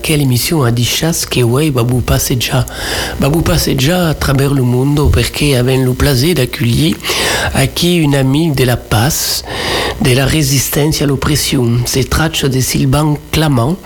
[0.00, 2.66] quelle émission a Dichas che voi va vous passeggiare,
[3.20, 6.96] va vous passeggiare à travers le monde perché avem le plaisir d'accueillir
[7.74, 9.44] qui une amie de la pace,
[10.00, 11.80] de la résistance à l'oppression.
[11.86, 13.76] C'est tracce de Sylvain Clamant,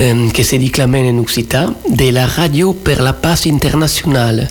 [0.00, 4.48] euh, qui se dit Clamant en occitan, de la Radio per la Pace Internationale,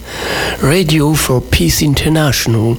[0.61, 2.75] Radio for Peace International,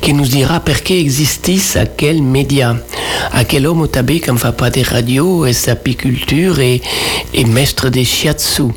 [0.00, 2.76] qui nous dira perché existisse à quel média,
[3.32, 6.80] à quel homme tabé qui ne fait pas de radio et sapiculture et,
[7.34, 8.72] et maître de shiatsu.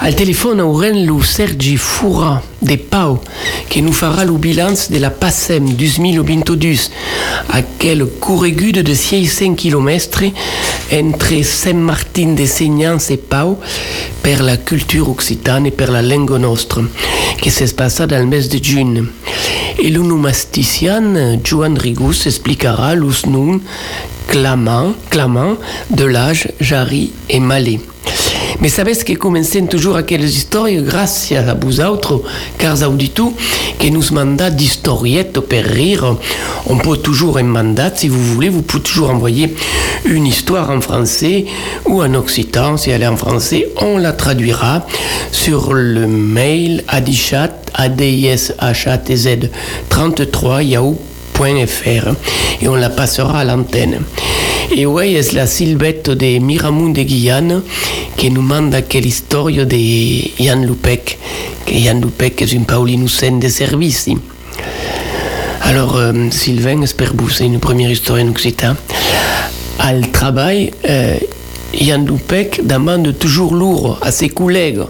[0.00, 0.14] Al
[0.60, 3.20] aurem lo Sergi Fura de Pau,
[3.68, 6.90] qui nous fera le bilan de la PASSEM 2022,
[7.50, 10.24] à quel corregude de 600 km
[10.92, 13.58] entre Saint-Martin de Segnans et Pau
[14.22, 16.80] per la culture occitane et per la langue nostre,
[17.40, 19.04] qui s'est passé dans le mes de juin.
[19.78, 23.60] Et l'onomastician Joan Rigus expliquera noms
[24.28, 25.56] clamant, clamant
[25.90, 27.80] de l'âge, Jarry et Malais.
[28.62, 30.70] Mais savez que comencem toujours aquelles histoires?
[30.70, 32.22] Grâce à vous autres,
[32.58, 33.22] car auditu,
[33.80, 36.16] que nous mandat d'historiettes per rire.
[36.66, 39.52] On peut toujours un mandat, si vous voulez, vous pouvez toujours envoyer
[40.04, 41.46] une histoire en français
[41.86, 44.86] ou en occitan, si elle est en français, on la traduira
[45.32, 48.52] sur le mail adichat, adishatz
[49.88, 50.62] 33
[51.44, 54.00] et on la passera à l'antenne.
[54.74, 57.62] Et ouais, c'est la Sylvette de Miramoun de Guyane
[58.16, 61.18] qui nous manda quelle histoire de Yann Lupec,
[61.66, 64.08] que Yann Lupec est une Paulinoucène de service.
[65.62, 68.74] Alors, euh, Sylvain, j'espère que c'est une première histoire en occitan.
[69.80, 71.16] Al travail, euh,
[71.74, 74.82] Yann Lupec demande toujours lourd à ses collègues.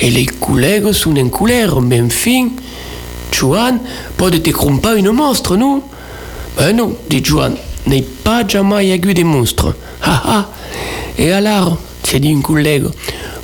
[0.00, 2.48] Et les collègues sont en colère, mais enfin,
[3.32, 3.78] Joan,
[4.16, 5.82] pas de te pas une monstre, non
[6.56, 7.54] Ben non, dit Joan,
[7.86, 9.74] n'est pas jamais eu des monstres.
[10.02, 10.48] Ha ha
[11.18, 12.86] Et alors, c'est dit un collègue,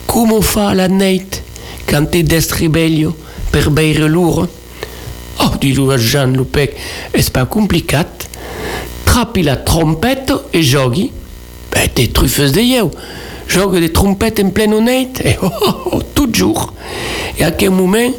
[0.06, 1.42] comment fa la nuit
[1.88, 3.14] quand t'es des ribello
[3.52, 4.46] per beire lourd
[5.40, 6.74] Oh, dit Jean Lupec,
[7.12, 7.98] est-ce pas compliqué
[9.04, 11.12] Trappi la trompette et jogui.
[11.70, 12.90] Ben, t'es truffeuse de yeux.
[13.46, 16.72] Jogue des trompettes en pleine nuit, et oh, oh, oh, toujours.
[17.38, 18.10] Et à quel moment,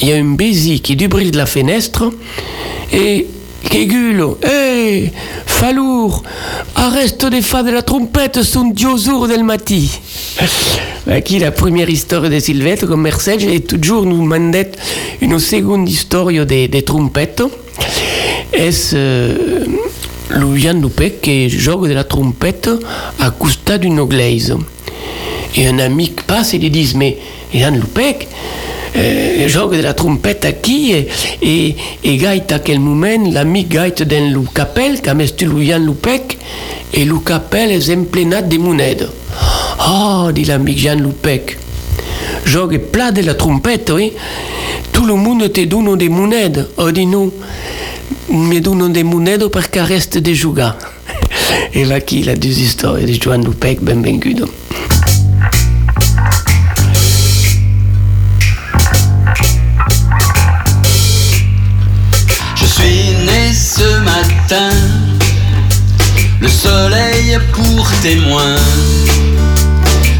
[0.00, 2.12] il y a un baiser qui débrise la fenêtre,
[2.92, 3.26] et
[3.68, 5.10] Kegulo, hé,
[5.44, 6.22] Falour,
[6.74, 9.90] arrête de faire de la trompette son diosour del mati.
[11.24, 14.72] Qui la première histoire de Sylvette, comme Mercedes, et toujours nous mandait
[15.20, 17.42] une seconde histoire des de trompettes.
[18.52, 19.64] Est euh,
[21.22, 22.70] qui joue de la trompette
[23.18, 24.56] à costa d'une glaise?
[25.56, 27.18] Et un ami passe et lui dit, mais
[27.52, 28.28] Yann Lupec,
[28.96, 34.02] euh, jogue de la trompette à qui et, et, gaite à quel moment l'ami gaite
[34.02, 35.00] d'un loup capel
[35.36, 36.38] tu Yann Lupec
[36.94, 39.08] et loup capel est emplénat de monèdes.
[39.88, 41.58] Oh, dit l'ami Jean Lupec.
[42.44, 44.12] Jogue plat de la trompette, oui.
[44.92, 46.68] Tout le monde te donne des monèdes.
[46.76, 47.32] Oh, dis nous,
[48.30, 50.76] me donne des monèdes parce qu'il reste des jougas?
[51.74, 54.46] Et là, qui la deux histoires de Joan Lupec, benvenuto.
[66.40, 68.56] Le soleil pour témoin.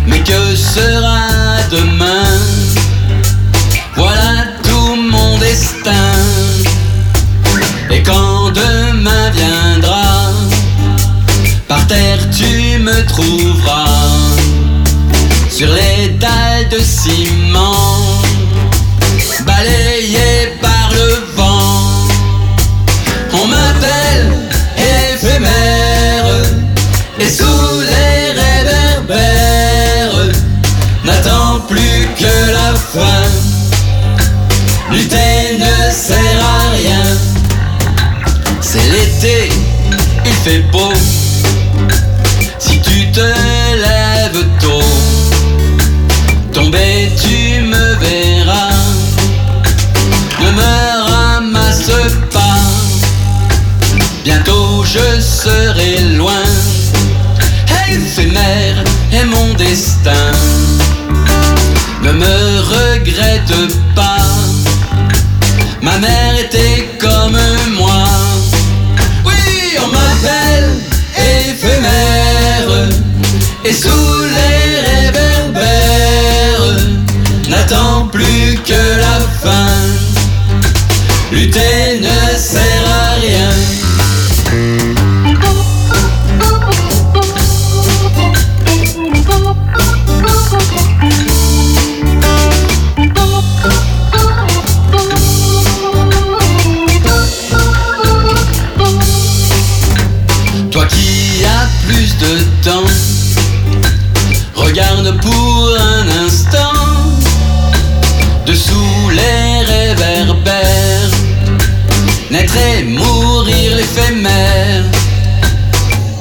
[0.06, 2.36] Mais que sera demain?
[3.96, 6.12] Voilà tout mon destin.
[7.90, 10.32] Et quand demain viendra,
[11.66, 13.86] par terre tu me trouveras
[15.50, 18.22] sur les dalles de ciment,
[19.46, 20.27] balayé
[34.90, 37.04] Lutter ne sert à rien.
[38.60, 39.50] C'est l'été,
[40.24, 40.92] il fait beau.
[42.58, 44.82] Si tu te lèves tôt,
[46.52, 48.72] tomber tu me verras.
[50.40, 51.90] Ne me ramasse
[52.32, 52.58] pas
[54.24, 56.44] Bientôt je serai loin.
[57.90, 60.32] Éphémère est mon destin.
[66.00, 67.40] Ma mère était comme
[67.76, 68.04] moi.
[69.24, 70.70] Oui, on m'appelle
[71.16, 72.88] éphémère.
[73.64, 76.76] Et sous les réverbères,
[77.48, 79.72] n'attend plus que la fin.
[81.32, 82.27] Lutter ne
[112.84, 114.84] mourir l'éphémère.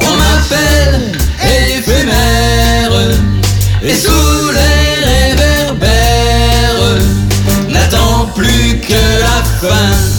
[0.02, 1.12] On m'appelle
[1.78, 2.92] éphémère,
[3.84, 6.98] et sous les réverbères,
[7.70, 10.17] n'attends plus que la fin.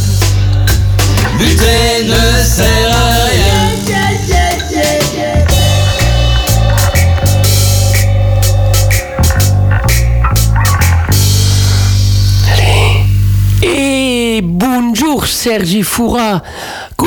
[15.49, 15.83] Sergi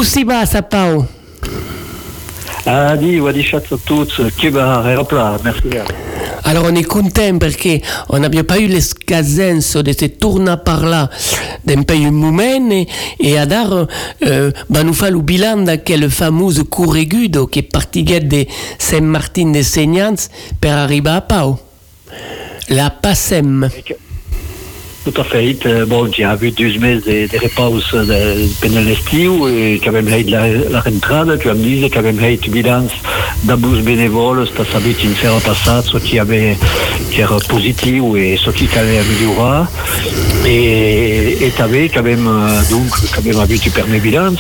[0.04, 1.06] si va Sapao?
[2.66, 5.70] Adi, Wadishat tous, Kiba, Repla, merci.
[6.44, 7.56] Alors on est content parce
[8.10, 11.12] on n'avait pas eu l'escasenso de se tourner par là
[11.66, 12.88] d'un pays moment et,
[13.20, 13.86] et adar
[14.26, 18.46] euh, ben nous fait le bilan de quel fameux corregudo qui est parti de
[18.80, 20.30] Saint-Martin de Segnans
[20.60, 21.60] per arriver à Pau.
[22.70, 23.70] La Passem.
[25.04, 25.58] Tout à fait.
[25.66, 30.08] Euh, Bon, j'ai vu deux meses de, de repauses de, pendant l'estiu et quand même
[30.08, 32.88] eu la, la rentrada, tu me disais quand même eu bilans
[33.44, 36.56] d'abus bénévoles, sta sabit in faire passat, ce qui avait,
[37.12, 39.66] qui era positif et ce qui avait amélioré.
[40.46, 44.36] Et, et t'avais quand même, euh, donc, quand même vu tu permets bilans.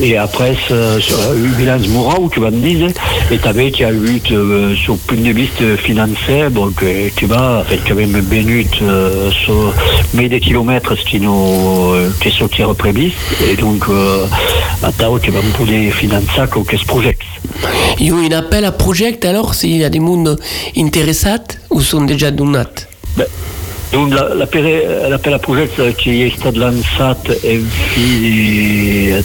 [0.00, 2.88] Et après, eu bilans mourant, tu vas me dire,
[3.32, 5.48] et t'avais qui a eu, euh, sur point de vue
[5.78, 9.74] financier, donc, euh, tu vas, fait quand même bénut, euh, sur,
[10.14, 13.12] mais des kilomètres qui nous qui sont qui prévus
[13.48, 14.26] et donc euh,
[14.82, 17.16] à Tao qui va me pouvoir financer qu'est ce projet.
[17.98, 20.38] Il y a un appel à projet alors s'il y a des mondes
[20.76, 22.62] intéressés ou sont déjà donnés
[23.16, 23.26] ben,
[23.92, 27.54] donc l'appel à projet qui est stade lancé est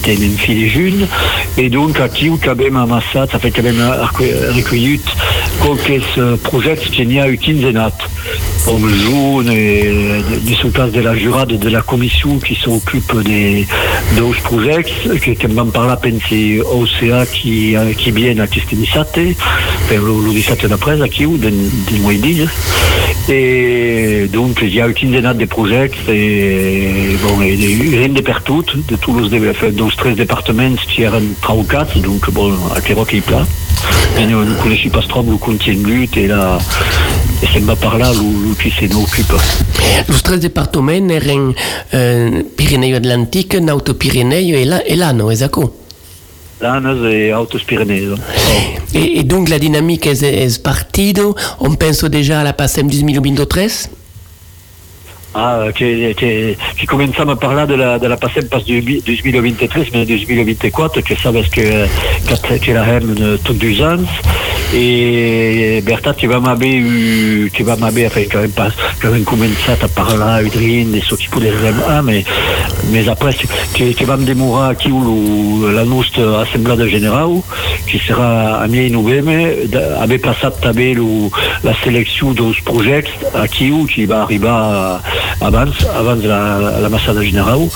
[0.07, 1.07] une fille jeune
[1.57, 3.81] et donc à qui quand même amassat ça fait quand même
[4.56, 5.01] recueilli
[5.86, 7.62] quelques projets qui n'y a eu qu'une
[8.65, 9.92] comme jaune et
[10.42, 13.65] des soutanes de la jurade de la commission qui s'occupe des
[14.15, 19.19] deux projets qui qui m'en parle à peine c'est OCA qui qui viennent à Kistinisate
[19.86, 22.13] enfin l'Odissate d'après à qui ou des mois
[23.29, 28.63] et donc il y a une dizaine de projets et bon et rien de partout
[28.63, 32.81] de tous les enfin, 12 13 départements qui eran 3 ou 4 donc bon à
[32.81, 33.45] Québec il plat
[34.19, 36.57] et nous ne connaissons pas trop nous contiennent lutte et là
[37.41, 39.33] et c'est pas par là où qui s'en occupe.
[40.07, 40.93] Les 13 départements
[41.93, 45.29] euh, Pirineo Atlantique, Nauto Pirineo et, la, et l'Ano,
[47.06, 48.07] et Autos Pyrénées.
[48.94, 53.89] Et, et donc la dynamique est, est partido, on pense déjà à la PASEM 2023
[55.36, 61.15] Ah, che, che, che cominciamo a parlare della, della PASEM pas 2023, mais 2024, che
[61.15, 61.89] sabes che,
[62.60, 64.08] che, la hem tot deux ans,
[64.74, 68.70] et Bertha, tu vas m'aber eu, tu vas m'aber, enfin, quand même pas,
[69.01, 72.24] quand même commencé à parler, Udrin, des sorties pour les RMA, mais,
[72.92, 77.42] mais après, tu, me démourir qui ou la nostra assemblée générale,
[77.88, 79.32] qui sera à mi novembre,
[80.00, 80.98] avait passé taber
[81.63, 83.03] la sélection de ce projet,
[83.36, 85.65] à qui ou qui va arriver avant,
[85.98, 87.68] avant la, la massade générale,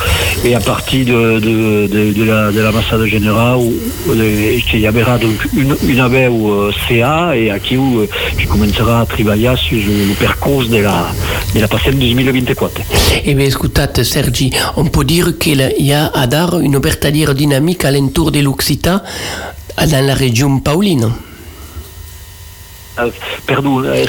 [0.44, 2.72] et à partir de, la, de la
[4.74, 8.06] il y aura donc une, une abeille au CA et à qui, où,
[8.40, 11.08] qui commencera à travailler sur le parcours de la,
[11.54, 12.82] de la PASSEM 2024.
[13.26, 17.86] Eh bien, écoutez, Sergi, on peut dire qu'il y a à dar une vertadière dynamique
[17.86, 19.04] alentour de l'Occità
[19.78, 21.12] dans la région Paulino.
[23.00, 23.10] Euh.
[23.86, 24.06] Euh,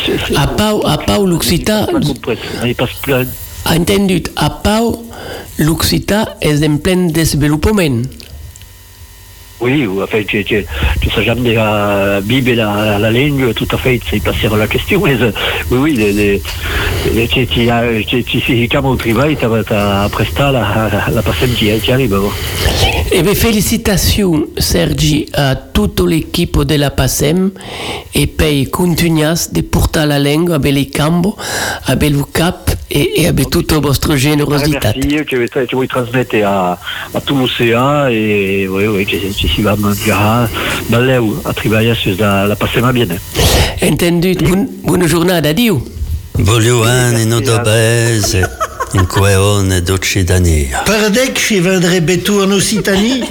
[0.56, 1.87] Pau, à Pau l'Occità,
[3.02, 3.26] plein-
[3.66, 5.04] entendu, à Pau,
[5.58, 8.02] l'Occità est en plein développement.
[9.60, 10.64] Oui, ou, enfin, tu, tu,
[11.10, 15.02] sais jamais la Bible la, la langue, tout à fait, c'est passer la question.
[15.04, 15.32] Mais, euh,
[15.70, 16.42] oui, oui, les, les,
[17.14, 17.68] les, tu, tu,
[18.06, 22.10] tu, tu, travail, tu as, après la, la, personne qui, arrive.
[22.10, 22.30] Bon.
[23.10, 27.50] Eh bien, félicitations, Sergi, à toute l'équipe de la PASEM
[28.14, 31.36] et puis continuas de porter la langue avec les cambos,
[31.86, 32.12] avec
[32.90, 34.78] le cap et, et avec toute votre générosité.
[34.83, 36.78] Merci, que tu, tu vas transmettre à,
[37.14, 40.16] à tout l'océan et oui, oui, que tu si va me dire,
[40.88, 43.07] balèu, à travailler sur la, la passema bien.
[43.83, 45.76] Entendu, bon, bonne journée, adieu.
[46.35, 48.42] Voglio anni no paese,
[48.95, 50.85] in queone d'Occitania.
[50.87, 53.25] Perdec chez viendrait bétou en Occitanie?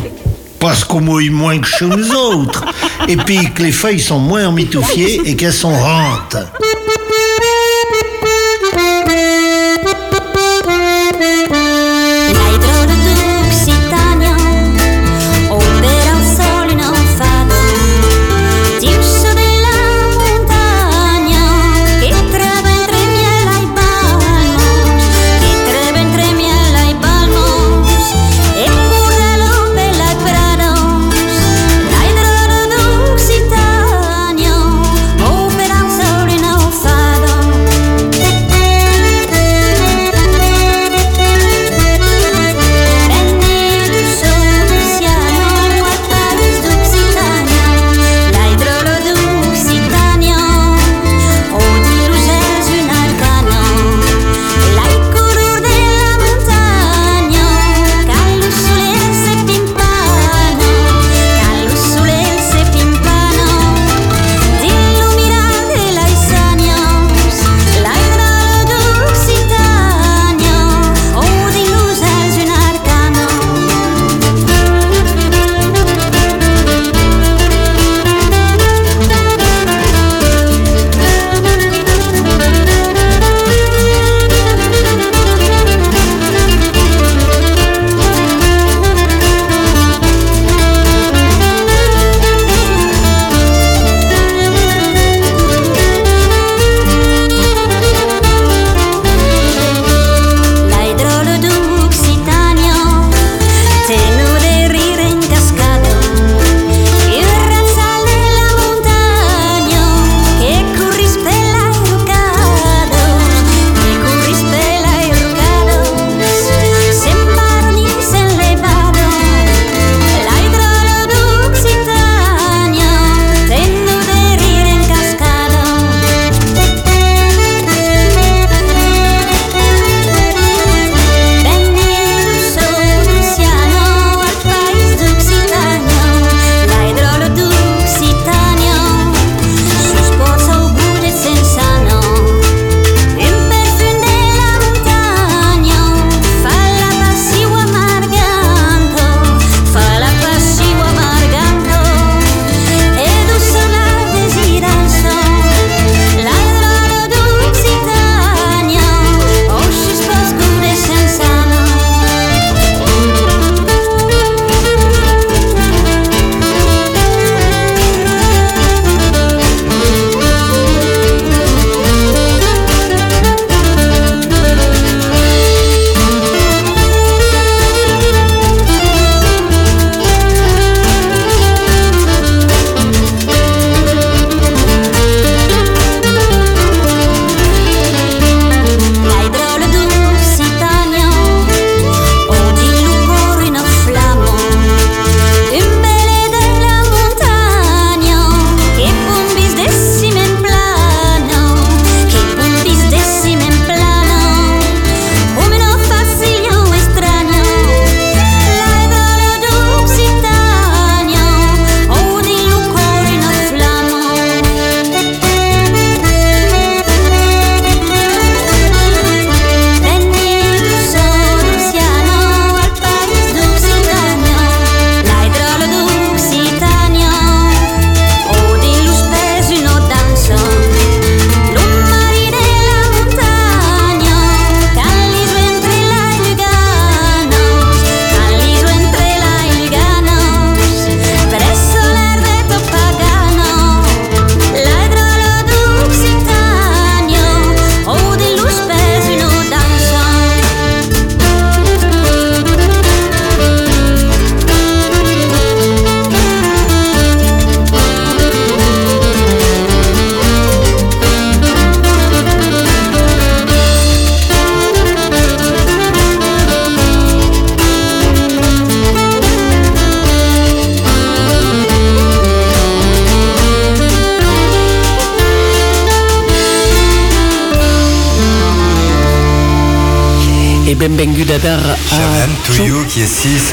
[0.59, 2.65] Parce qu'on mouille moins que chez nous autres.
[3.07, 6.35] Et puis que les feuilles sont moins emmitouffiées et qu'elles sont rentes.
[11.19, 11.66] Música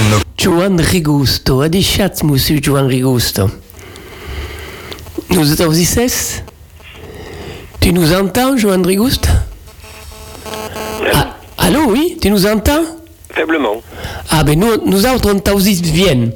[0.03, 1.61] no Joan Rigusto.
[1.63, 3.51] Adichat, monsieur Joan Rigusto.
[5.31, 6.43] Nous audices
[7.81, 9.29] Tu nous entends, Joan Rigusto
[11.15, 12.83] ah, Allô, oui Tu nous entends?
[13.31, 13.83] Faiblement.
[14.31, 16.31] Ah ben nous, nous autres, on t'audice bien.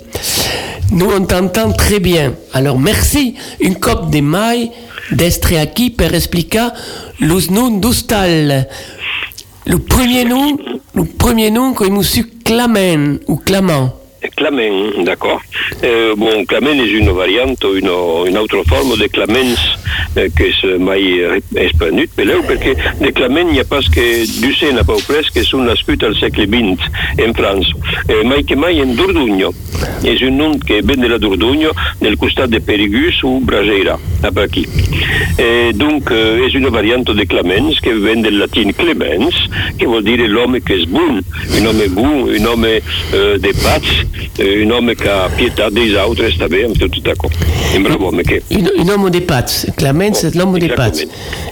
[0.90, 2.34] Nous, on t'entend très bien.
[2.52, 3.34] Alors, merci.
[3.60, 4.70] Une cop de mai
[5.10, 6.72] d'estre aquí per explicar
[7.20, 7.48] los
[7.80, 8.68] d'hostal.
[9.68, 10.56] Le premier nom,
[10.94, 13.92] le premier nom que monsieur Clamen ou Clamant.
[14.36, 15.40] Clamen, d'accord.
[15.84, 17.90] Euh, bon, Clamen est une variante, une,
[18.26, 19.56] une autre forme de Clamens
[20.16, 24.04] euh, que se mai espanut, però perché de Clamen n'hi ha pas que
[24.42, 26.88] ducena pau pres que són nascut al segle XX
[27.24, 27.74] en França.
[28.08, 29.52] Eh, mai que mai en Dordugno.
[30.06, 31.70] És un nom que ven de la Dordugno
[32.02, 34.64] del costat de Perigus ou Brageira, cap aquí.
[35.38, 39.38] Eh, donc, eh, és una variante de Clamens que ven del latin clemens,
[39.78, 42.82] que vol dir l'home que és bon, un home bon, un home eh,
[43.14, 43.36] eh,
[44.38, 47.34] un home que ha pietat des altres, està bé, amb tot d'acord.
[47.76, 48.40] Un bravo home que...
[48.50, 49.66] Un, un homme des pattes.
[49.76, 51.06] Clement, c'est l'homme des pattes.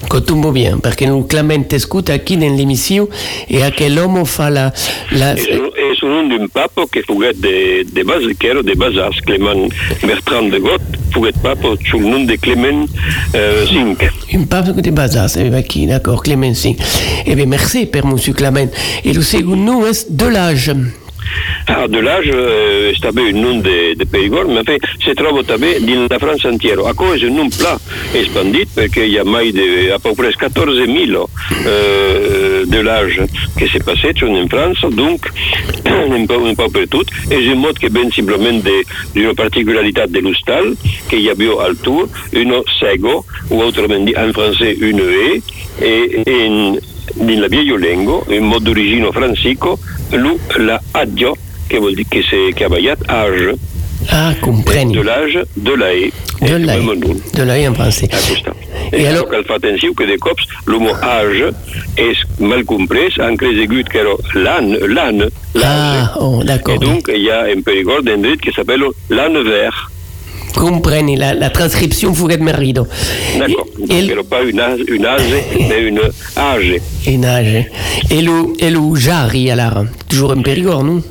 [0.09, 3.09] Cotumbo bien, parce que nous Clement t'écoute aquí dans l'émission
[3.49, 4.73] et à quel homme fa la...
[5.13, 8.75] la un, és un nom d'un papo que fuguet de, de bas, que era de
[8.75, 9.69] Basas, Clement
[10.03, 10.83] Bertrand de Got,
[11.15, 12.87] fuguet papo sul nom de Clement
[13.35, 14.11] eh, V.
[14.35, 16.77] Un pape de bazar, c'est aquí, d'accord, Clement Singh.
[17.27, 18.69] Eh bien, merci, Père Monsieur Clement.
[19.05, 20.73] Et le second nom est de l'âge.
[21.66, 26.18] Ah, de l'âge, eh, de, de Perigord, mais en fait, se troba també dins la
[26.18, 26.87] França entiera.
[26.90, 27.75] Acò és un nom pla
[28.14, 31.16] expandit perquè hi ha mai de, a peu près 14.000
[31.66, 33.26] eh, de l'âge
[33.59, 35.26] que s'est passé en França, donc
[35.87, 37.11] un peu, un peu per tot.
[37.30, 40.75] És un mot que ven simplement d'una particularitat de l'hostal,
[41.11, 45.40] que hi havia al tour, uno cego, o autrament dit en francès une e,
[45.80, 46.78] e in
[47.15, 49.79] la viejo lingua, in mot d'origine francico,
[50.11, 51.37] lu la aggio,
[51.67, 53.55] che vuol dire che, se, che ha ballat age,
[54.09, 54.93] Ah, compreni.
[54.93, 56.13] de l'âge, de la e.
[56.41, 57.19] De e nom.
[57.33, 58.09] De l'âge en français.
[58.13, 58.52] A questa.
[58.91, 61.50] E E allora- allora cal fa atenció que de cops lo mot age
[61.97, 65.19] és mal comprès, han cregut que era l'an, l'an,
[65.54, 65.65] l'âge.
[65.65, 66.78] Ah, oh, Et d'accord.
[66.78, 69.91] donc, il y a un périgord un dret qui s'appelle l'âne vert.
[70.56, 72.86] Compreni, la, la transcription Fouret Merrido.
[73.38, 73.66] D'accord.
[73.90, 75.21] Et, Donc, et, pas une âge, une âge,
[75.69, 76.00] mais une
[76.36, 76.76] âge.
[77.06, 77.66] et nage.
[78.10, 79.84] Et le, et le Jari, alors.
[80.08, 81.02] Toujours un Périgord, non?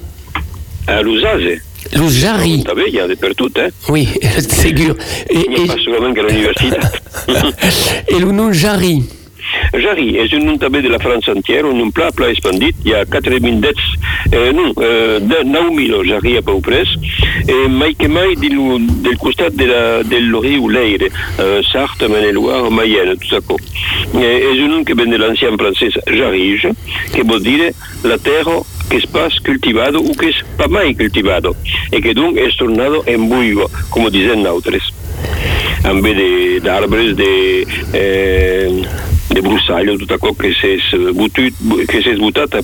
[0.88, 1.60] À l'usage.
[1.94, 2.58] Le Jari.
[2.64, 3.68] Vous savez, il y a des per tout, hein.
[3.90, 4.96] Oui, c'est sûr.
[5.30, 6.78] Et, Il n'y a pas seulement qu'à l'université.
[8.10, 9.04] et, et le nom Jari.
[9.74, 13.60] Jari és un nom de la França entière, un pla, pla expandit, hi ha 4.000
[13.64, 13.82] dets,
[14.32, 16.90] eh, non, eh, de 9.000 Jari a peu pres,
[17.48, 18.58] eh, mai que mai del,
[19.04, 23.58] del costat de la, del riu Leire, eh, Sarthe, Maine-Loire, Mayenne, tot això.
[24.16, 26.74] Eh, és un nom que ven de l'ancien francès Jarige,
[27.14, 27.72] que vol dir
[28.04, 31.56] la terra que es pas cultivado o que es pas mai cultivado,
[31.92, 34.84] e que donc es tornado en buigo, como dicen nosaltres.
[35.86, 38.82] en vez de- d'arbres, de, eh,
[39.36, 42.64] de brussailles, tot això que s'és butut, que s'és botat a,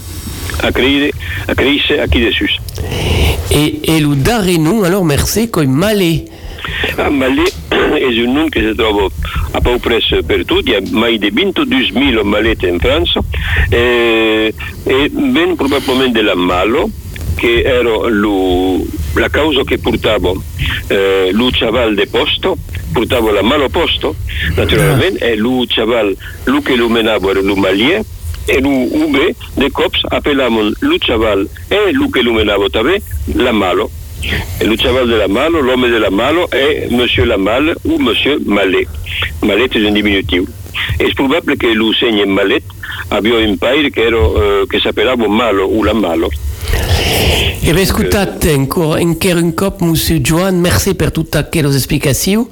[0.67, 1.11] a, créer,
[1.47, 2.57] a créixer aquí dessus.
[3.51, 6.25] Et, et le daré nom, alors, merci, comme Malé.
[6.97, 7.45] Ah, Malé
[8.01, 9.09] és un nom que se troba
[9.53, 13.23] a peu pres per tot, hi ha mai de 22.000 maletes en França,
[13.71, 14.51] eh,
[14.85, 16.87] e ven probablement de la malo,
[17.35, 18.83] che era lo,
[19.15, 20.31] la causa che portava
[20.87, 22.57] eh, lo chaval de posto,
[22.93, 24.15] portava la malo posto,
[24.55, 26.15] naturalmente, e lo chaval,
[26.45, 28.03] lo che lo menava era lo malier,
[28.45, 33.01] e lo ube de cops appelavano lo chaval e lo che lo menava també
[33.35, 33.89] la malo.
[34.59, 37.97] Et le chaval de la malo, l'homme de la malo est Monsieur la Malle ou
[37.97, 38.87] Monsieur Mallet.
[39.41, 40.43] Mallet est un diminutif.
[40.99, 42.61] Et c'est probable que l'enseigne Mallet
[43.09, 46.29] avait un père qui, era, euh, qui s'appelait Malo ou la Malo.
[47.63, 48.25] Eh bien, écoutat,
[48.57, 52.47] encore, encore un cop, monsieur Joan, merci pour toutes aquelles explications.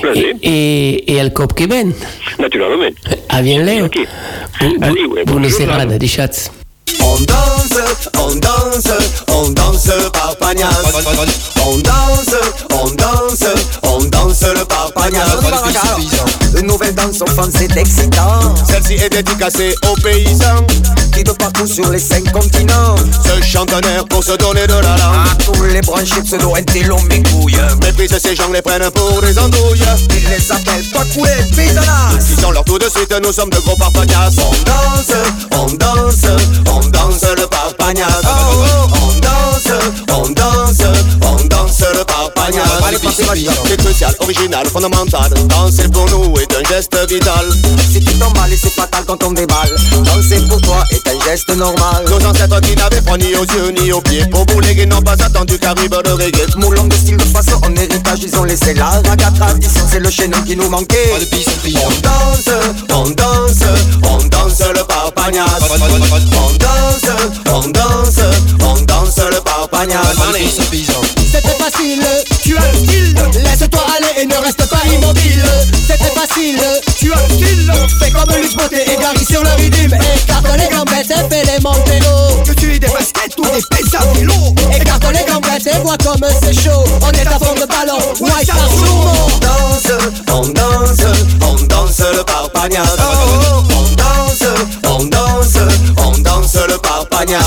[0.00, 0.34] Plaisir.
[0.42, 1.92] Et, et, et al cop que ven.
[2.38, 2.86] Naturellement.
[3.28, 3.64] A bien
[5.50, 5.98] serrade, Laure.
[5.98, 6.50] des chats.
[7.00, 8.88] On danse, on danse,
[9.28, 10.68] on danse le parpagnas.
[11.64, 12.34] On danse,
[12.70, 13.44] on danse,
[13.82, 15.22] on danse le parpagnas.
[16.58, 18.54] Une nouvelle danse offense est excitant.
[18.68, 20.66] Celle-ci est dédicacée aux paysans
[21.12, 24.74] qui de partout sur les cinq continents se chantent un air pour se donner de
[24.74, 25.28] la langue.
[25.30, 27.60] À tous les branchés pseudo intello mes couilles.
[27.82, 29.82] Méprise ces gens les prennent pour des andouilles.
[30.10, 32.12] Ils les appellent pas couler paysanas.
[32.14, 34.30] Ils sont leur tout de suite, nous sommes de gros parpagnas.
[34.38, 35.12] On danse,
[35.52, 36.24] on danse,
[36.70, 38.21] on danse le parpagnas.
[38.24, 39.70] On danse,
[40.12, 40.82] on danse,
[41.24, 41.61] on danse
[42.50, 44.66] C'est crucial, original.
[44.66, 45.30] fondamental.
[45.46, 47.48] Danser pour nous est un geste vital.
[47.92, 49.70] Si tu tombes mal et c'est fatal quand on déballe,
[50.04, 52.04] danser pour toi est un geste normal.
[52.08, 55.00] Nos ancêtres qui n'avaient pas ni aux yeux ni aux pieds, pour bouler qui n'ont
[55.02, 56.56] pas attendu qu'arrive le reggae.
[56.56, 60.10] Moulons de style de façon en héritage, ils ont laissé la raga tradition, c'est le
[60.10, 61.12] chaînon qui nous manquait.
[61.12, 62.48] On danse,
[62.92, 63.62] on danse,
[64.02, 65.44] on danse le parpagnas.
[65.70, 67.06] On danse,
[67.46, 68.20] on danse,
[68.62, 70.02] on danse le parpagnas.
[71.32, 72.04] C'était facile,
[72.42, 73.14] tu as le style.
[73.44, 75.44] Laisse-toi aller et ne reste pas immobile.
[75.86, 76.60] C'était facile,
[76.98, 77.72] tu as le style.
[77.98, 79.94] Fais comme Luc Beauté et Gary sur le rythme.
[79.94, 84.34] Écarte les gambettes et fais les montélos Que tu aies des baskets ou des vélo
[84.74, 86.84] Écarte les gambettes et vois comme c'est chaud.
[87.02, 89.12] On est à fond de ballon, White Star Sumo.
[89.24, 89.92] On danse,
[90.30, 91.06] on danse,
[91.40, 92.82] on danse le parpagnas.
[93.74, 94.44] On danse,
[94.84, 95.58] on danse,
[95.98, 97.42] on danse le parpagnas.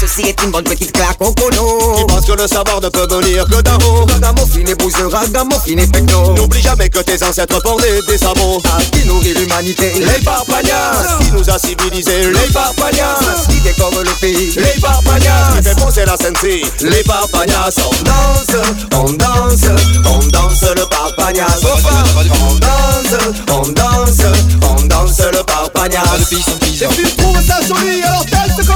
[0.00, 2.06] Ceci est une bonne petite claque au cono
[2.38, 4.06] le savoir ne peut venir que d'en haut.
[4.06, 8.62] Ragamuffin épouse ragamuffin et pecno N'oublie jamais que tes ancêtres portaient des sabots.
[8.64, 9.92] Ah, qui nourrit l'humanité?
[9.98, 12.30] Les parpagnas, qui nous a civilisés?
[12.30, 14.54] Les parpagnas, Qui décore le pays?
[14.56, 16.62] Les parpagnas, qui fait penser la Sensi.
[16.80, 18.62] Les parpagnas, on danse,
[18.94, 19.64] on danse,
[20.06, 21.58] on danse le parpagnas.
[21.64, 23.18] On danse,
[23.50, 24.20] on danse,
[24.62, 26.02] on danse le parpagnas.
[26.28, 28.24] Tu trouves ça joli alors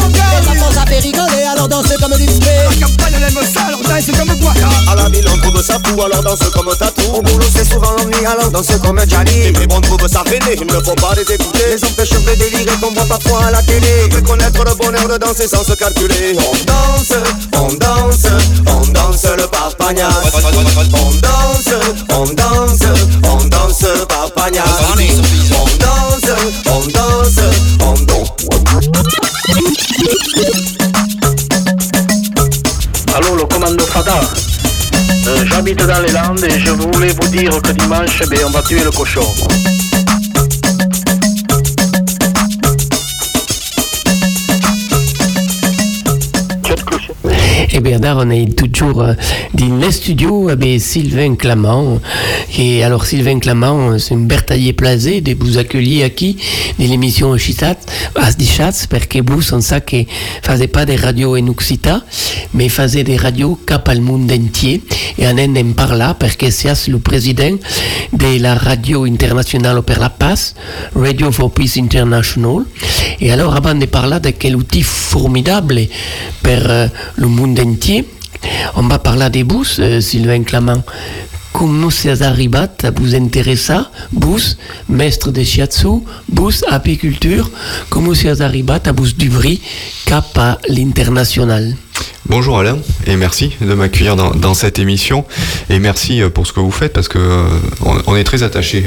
[0.03, 3.63] danse gagne enfants ça fait rigoler alors danser comme des La campagne elle aime ça
[3.69, 7.03] alors danse comme Guaca À la ville on trouve ça fou, alors danse comme tatou.
[7.15, 10.67] Au boulot c'est souvent l'ennui alors danse comme Johnny Mais bon, trouve ça fêlé, il
[10.67, 11.65] ne faut pas les écouter.
[11.71, 15.19] Les empêcheurs de délirer qu'on voit parfois à la télé De connaître le bonheur de
[15.19, 16.37] danser sans se calculer.
[16.39, 17.13] On danse,
[17.55, 18.27] on danse,
[18.67, 20.09] on danse le parpagnas.
[20.93, 21.75] On danse,
[22.11, 22.79] on danse,
[23.25, 24.63] on danse le parpagnas.
[24.91, 26.27] On danse,
[26.71, 27.22] on danse, on
[35.53, 38.83] J'habite dans les Landes et je voulais vous dire que dimanche, ben, on va tuer
[38.83, 39.21] le cochon.
[47.75, 49.15] Et là, on est toujours euh,
[49.55, 52.01] dans le studio avec Sylvain Clamant.
[52.59, 56.37] Et alors, Sylvain Clamant, c'est un bertaillé placé de vous accueillir aquí
[56.79, 57.77] dans l'émission Chitat,
[58.13, 59.97] parce que vous, on sait que
[60.43, 62.03] faisait pas des radios en Occita,
[62.53, 64.83] mais faisait des radios cap al monde entier.
[65.19, 67.57] Et on en parle parce que c'est le président
[68.13, 70.55] de la radio internationale per la Paz,
[70.95, 72.65] Radio for Peace International.
[73.21, 75.81] Et alors, avant de parler de quel outil formidable
[76.43, 77.62] pour euh, le monde
[78.75, 80.83] on va parler des bus, euh, Sylvain Clamant.
[81.53, 83.75] Comment c'est arrivé à vous intéresser,
[84.13, 84.41] vous,
[84.89, 87.51] maître de shiatsu, vous, apiculture,
[87.89, 89.59] comment c'est arrivé à vous d'ouvrir
[90.07, 91.77] cap à l'international
[92.27, 95.25] Bonjour Alain et merci de m'accueillir dans, cette émission.
[95.69, 97.45] Et merci euh, pour ce que vous faites parce que euh,
[97.85, 98.85] on, on est très attaché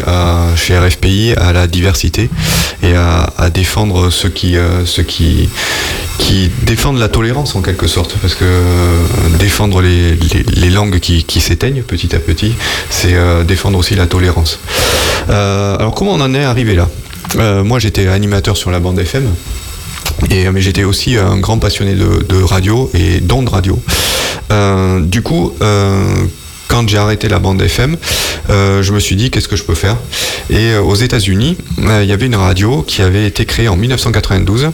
[0.55, 2.29] chez RFPI à la diversité
[2.81, 4.83] et à, défendre ceux qui euh,
[6.17, 8.15] qui défendent la tolérance en quelque sorte.
[8.21, 8.45] Parce que
[9.37, 12.53] défendre les, langues qui, s'éteignent petit à petit
[12.89, 14.59] c'est défendre aussi la tolérance.
[15.29, 16.89] Alors comment on en est arrivé là?
[17.63, 19.29] Moi j'étais animateur sur la bande FM
[20.29, 23.79] et, mais j'étais aussi un grand passionné de, radio et d'ondes radio.
[24.51, 26.25] Euh, du coup, euh,
[26.67, 27.97] quand j'ai arrêté la bande FM,
[28.49, 29.97] euh, je me suis dit qu'est-ce que je peux faire?
[30.49, 33.75] Et euh, aux États-Unis, euh, il y avait une radio qui avait été créée en
[33.75, 34.71] 1992,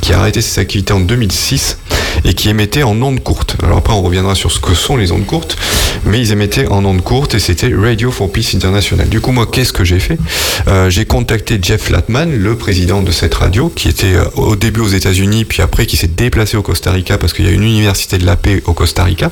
[0.00, 1.78] qui a arrêté ses activités en 2006
[2.24, 3.56] et qui émettait en ondes courtes.
[3.62, 5.56] Alors après, on reviendra sur ce que sont les ondes courtes,
[6.04, 9.08] mais ils émettaient en ondes courtes et c'était Radio for Peace International.
[9.08, 10.18] Du coup, moi, qu'est-ce que j'ai fait?
[10.68, 14.80] Euh, J'ai contacté Jeff Flatman, le président de cette radio, qui était euh, au début
[14.80, 17.62] aux États-Unis, puis après qui s'est déplacé au Costa Rica parce qu'il y a une
[17.64, 19.30] université de la paix au Costa Rica.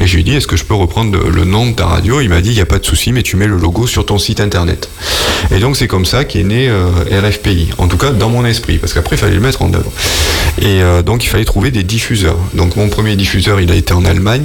[0.00, 2.20] Et je lui ai dit, est-ce que je peux reprendre le- nom de ta radio?
[2.20, 4.06] Il m'a dit, il n'y a pas de souci, mais tu mets le logo sur
[4.06, 4.88] ton site internet.
[5.50, 8.78] Et donc c'est comme ça qu'est né euh, RFPI, en tout cas dans mon esprit,
[8.78, 9.90] parce qu'après il fallait le mettre en œuvre.
[10.62, 11.82] Et donc il fallait trouver des
[12.52, 14.44] Donc mon premier diffuseur il a été en Allemagne,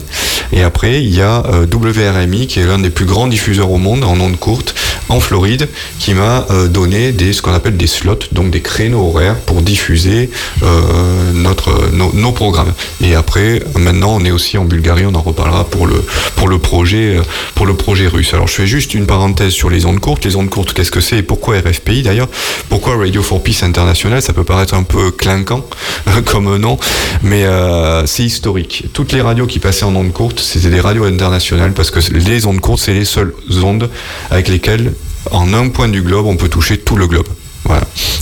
[0.53, 3.77] et après il y a euh, WRMI qui est l'un des plus grands diffuseurs au
[3.77, 4.75] monde en ondes courtes
[5.09, 5.67] en Floride,
[5.97, 9.61] qui m'a euh, donné des ce qu'on appelle des slots, donc des créneaux horaires pour
[9.61, 10.29] diffuser
[10.63, 12.71] euh, notre nos, programmes.
[13.03, 16.01] Et après maintenant on est aussi en Bulgarie, on en reparlera pour le
[16.35, 17.17] pour le projet
[17.55, 18.33] pour le projet russe.
[18.33, 20.23] Alors je fais juste une parenthèse sur les ondes courtes.
[20.23, 22.29] Les ondes courtes, qu'est-ce que c'est et pourquoi RFPI d'ailleurs?
[22.69, 24.21] Pourquoi Radio for Peace International?
[24.21, 25.65] Ça peut paraître un peu clinquant
[26.25, 26.77] comme nom,
[27.21, 28.85] mais euh, c'est historique.
[28.93, 32.45] Toutes les radios qui passaient en ondes courtes, c'était des radios internationales parce que les
[32.45, 33.33] ondes courtes, c'est les seules
[33.63, 33.89] ondes
[34.29, 34.93] avec lesquelles,
[35.31, 37.27] en un point du globe, on peut toucher tout le globe.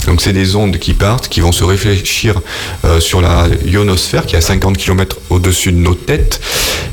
[0.06, 2.40] Donc c'est des ondes qui partent, qui vont se réfléchir
[2.84, 6.40] euh, sur la ionosphère qui est à 50 km au-dessus de nos têtes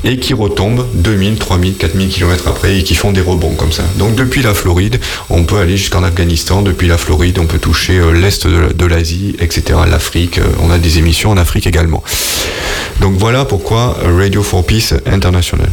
[0.04, 3.84] et qui retombent 2000, 3000, 4000 km après et qui font des rebonds comme ça.
[3.98, 6.62] Donc depuis la Floride, on peut aller jusqu'en Afghanistan.
[6.62, 10.38] Depuis la Floride, on peut toucher euh, l'Est de, l'Asie, etc., l'Afrique.
[10.38, 12.04] Euh, On a des émissions en Afrique également.
[13.02, 15.70] Donc voilà pourquoi Radio for Peace International.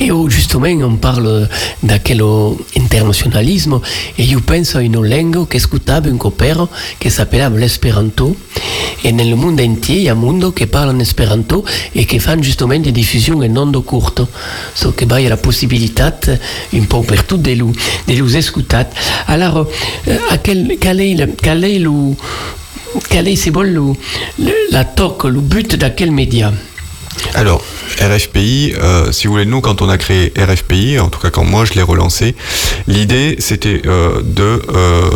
[0.00, 1.48] E oh, justement, on parle
[1.80, 2.22] daquele
[2.76, 3.82] internazionalismo
[4.16, 4.40] e io
[6.08, 6.68] penso in una lingua che ascoltavo in copero
[6.98, 8.34] che s'appellava l'esperanto
[9.00, 9.12] e
[10.66, 14.28] parlano esperanto e che fanno giustamente diffusione in mondo corto
[14.72, 16.16] so che vai la possibilità
[16.70, 18.88] un po' per tutti di, di los ascoltare
[19.26, 19.66] allora
[20.04, 22.14] eh, a quel, qual è, il- qual è, lo,
[23.08, 23.96] qual è se vuole lo-
[24.70, 26.52] la tocca, le but da quel média?
[27.34, 27.60] Alors,
[27.98, 31.42] RFPI, euh, si vous voulez, nous, quand on a créé RFPI, en tout cas quand
[31.44, 32.36] moi je l'ai relancé,
[32.86, 35.10] l'idée c'était euh, de euh,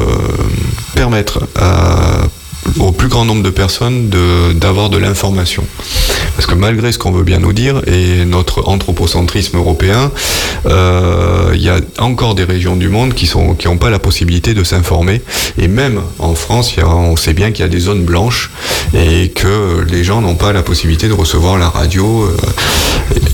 [1.02, 2.28] permettre à-
[2.78, 4.08] au plus grand nombre de personnes
[4.54, 5.64] d'avoir de, l'information.
[6.36, 10.12] Parce que malgré ce qu'on veut bien nous dire et notre anthropocentrisme européen,
[10.66, 14.54] euh, il y a encore des régions du monde qui n'ont qui pas la possibilité
[14.54, 15.22] de s'informer.
[15.58, 18.52] Et même en France, on sait bien qu'il y a des zones blanches
[18.94, 22.36] et que les gens n'ont pas la possibilité de recevoir la radio euh,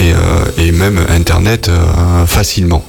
[0.01, 2.83] et, euh, et même Internet euh, facilement.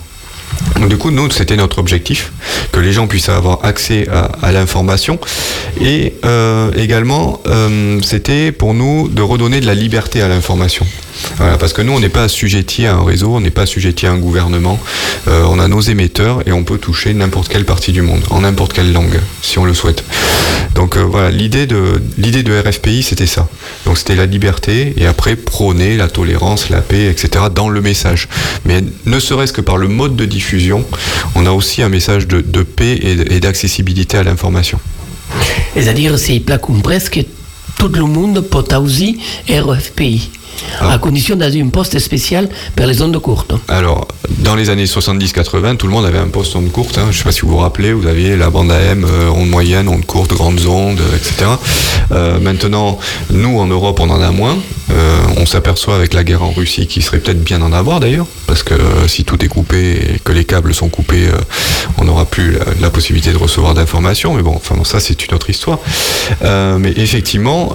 [0.88, 2.32] Du coup, nous, c'était notre objectif,
[2.72, 5.20] que les gens puissent avoir accès à, l'information.
[5.82, 10.86] Et euh, également, euh, c'était pour nous de redonner de la liberté à l'information.
[11.60, 14.12] Parce que nous, on n'est pas assujetti à un réseau, on n'est pas assujetti à
[14.12, 14.80] un gouvernement.
[15.28, 18.42] Euh, on a nos émetteurs et on peut toucher n'importe quelle partie du monde, en
[18.42, 20.04] n'importe quelle langue, si on le souhaite.
[20.80, 23.50] Donc euh, voilà, l'idée de l'idée de RFPI, c'était ça.
[23.86, 27.48] Donc c'était la liberté et après prôner la tolérance, la paix, etc.
[27.54, 28.30] dans le message.
[28.64, 30.86] Mais ne serait-ce que par le mode de diffusion,
[31.36, 34.80] on a aussi un message de, paix et d'accessibilité à l'information.
[35.74, 37.20] C'est-à-dire, c'est plat compresse que
[37.78, 40.32] tout le monde peut aussi RFPI,
[40.82, 43.54] à condition d'avoir un poste spécial pour les ondes courtes.
[43.68, 44.08] Alors,
[44.40, 46.98] dans les années 70-80, tout le monde avait un poste onde courte.
[46.98, 47.06] hein.
[47.06, 49.50] Je ne sais pas si vous vous rappelez, vous aviez la bande AM, euh, onde
[49.50, 51.50] moyenne, onde courte, grandes ondes, etc.
[52.12, 53.00] Euh, maintenant,
[53.32, 54.58] nous, en Europe, on en a moins.
[54.92, 58.26] Euh, on s'aperçoit avec la guerre en Russie qu'il serait peut-être bien d'en avoir d'ailleurs,
[58.48, 61.28] parce que euh, si tout est coupé et que les câbles sont coupés,
[61.98, 64.34] on n'aura plus la, la possibilité de recevoir d'informations.
[64.34, 65.80] Mais bon, enfin, bon, ça, c'est une autre histoire.
[66.42, 67.74] Mais effectivement,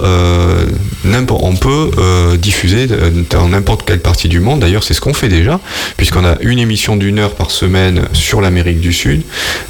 [1.05, 1.91] on peut
[2.39, 4.61] diffuser de- dans n'importe quelle partie du monde.
[4.61, 5.61] D'ailleurs, c'est ce qu'on fait déjà,
[5.97, 9.23] puisqu'on a une émission d'une heure par semaine sur l'Amérique du Sud,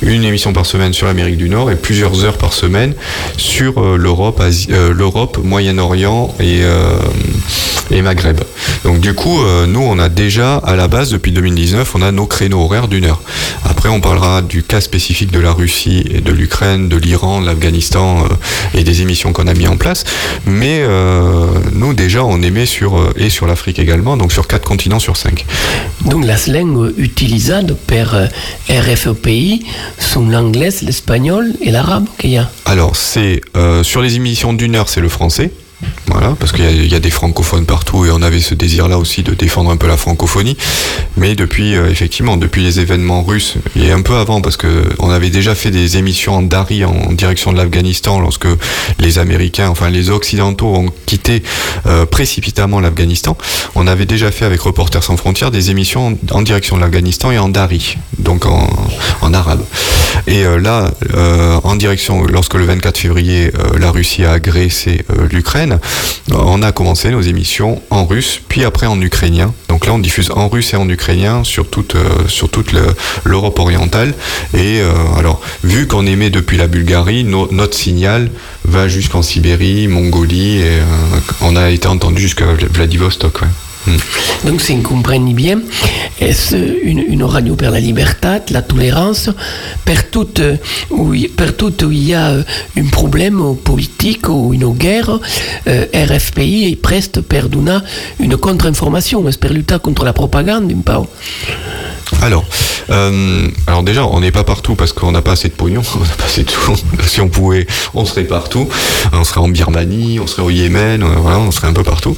[0.02, 2.94] une émission par semaine sur l'Amérique du Nord et plusieurs heures par semaine
[3.36, 6.96] sur euh, l'Europe, euh, l'Europe, Moyen-Orient et, euh,
[7.90, 8.40] et Maghreb.
[8.84, 12.12] Donc du coup, euh, nous, on a déjà, à la base, depuis 2019, on a
[12.12, 13.20] nos créneaux horaires d'une heure.
[13.64, 17.46] Après, on parlera du cas spécifique de la Russie et de l'Ukraine, de l'Iran, de
[17.46, 20.04] l'Afghanistan euh, et des émissions qu'on a mis en place.
[20.46, 24.66] Mais euh, nous, déjà, on émet sur, euh, et sur l'Afrique également, donc sur quatre
[24.66, 25.46] continents sur cinq.
[26.04, 28.26] Donc, la langue utilisée par euh,
[28.68, 29.64] RFPI
[29.98, 32.50] sont l'anglais, l'espagnol et l'arabe qu'il y a.
[32.66, 35.50] Alors, c'est euh, sur les émissions d'une heure, c'est le français.
[36.06, 39.34] Voilà, parce qu'il y, a- des francophones partout et on avait ce désir-là aussi de
[39.34, 40.56] défendre un peu la francophonie.
[41.16, 45.10] Mais depuis, euh, effectivement, depuis les événements russes et un peu avant, parce que on
[45.10, 48.46] avait déjà fait des émissions en Dari en direction de l'Afghanistan lorsque
[48.98, 51.42] les Américains, enfin les Occidentaux ont quitté
[51.86, 53.36] euh, précipitamment l'Afghanistan.
[53.74, 57.38] On avait déjà fait avec Reporters sans frontières des émissions en, direction de l'Afghanistan et
[57.38, 59.64] en Dari, donc en, arabe.
[60.26, 60.90] Et euh, là,
[61.64, 65.26] en direction, lorsque le 24 février, la Russie a agressé euh,
[66.32, 69.52] on a commencé nos émissions en russe, puis après en ukrainien.
[69.68, 72.92] Donc là, on diffuse en russe et en ukrainien sur toute, euh,
[73.24, 74.14] l'Europe orientale.
[74.54, 78.30] Et euh, alors, vu qu'on émet depuis la Bulgarie, no- notre signal
[78.64, 80.82] va jusqu'en Sibérie, Mongolie, et euh,
[81.40, 83.40] on a été entendu jusqu'à Vla- Vladivostok.
[83.86, 83.96] Hmm.
[84.46, 85.60] Donc, si on comprend bien,
[86.18, 89.28] est-ce une, une radio pour la liberté, la tolérance,
[89.84, 90.56] per tout, euh,
[90.90, 91.28] où, il-
[91.92, 92.42] y a euh,
[92.78, 95.18] un problème politique ou une guerre,
[95.68, 97.78] euh, RFPI est preste per donner
[98.20, 101.06] une contre-information, per lutter contre la propagande, un peu.
[102.22, 102.44] Alors,
[102.90, 106.00] euh, alors déjà, on n'est pas partout parce qu'on n'a pas assez de pognon, on
[106.00, 106.74] n'a pas assez de tout.
[107.06, 108.68] Si on pouvait, on serait partout.
[109.12, 112.16] On serait en Birmanie, on serait au Yémen, euh, voilà, on serait un peu partout.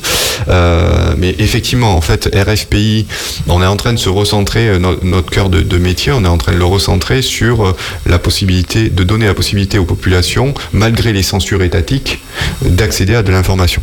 [0.48, 3.06] Euh, mais effectivement, en fait, RFPI,
[3.48, 6.28] on est en train de se recentrer, euh, no- notre cœur de, métier, on est
[6.28, 10.54] en train de le recentrer sur euh, la possibilité, de donner la possibilité aux populations,
[10.72, 12.20] malgré les censures étatiques,
[12.62, 13.82] d'accéder à de l'information.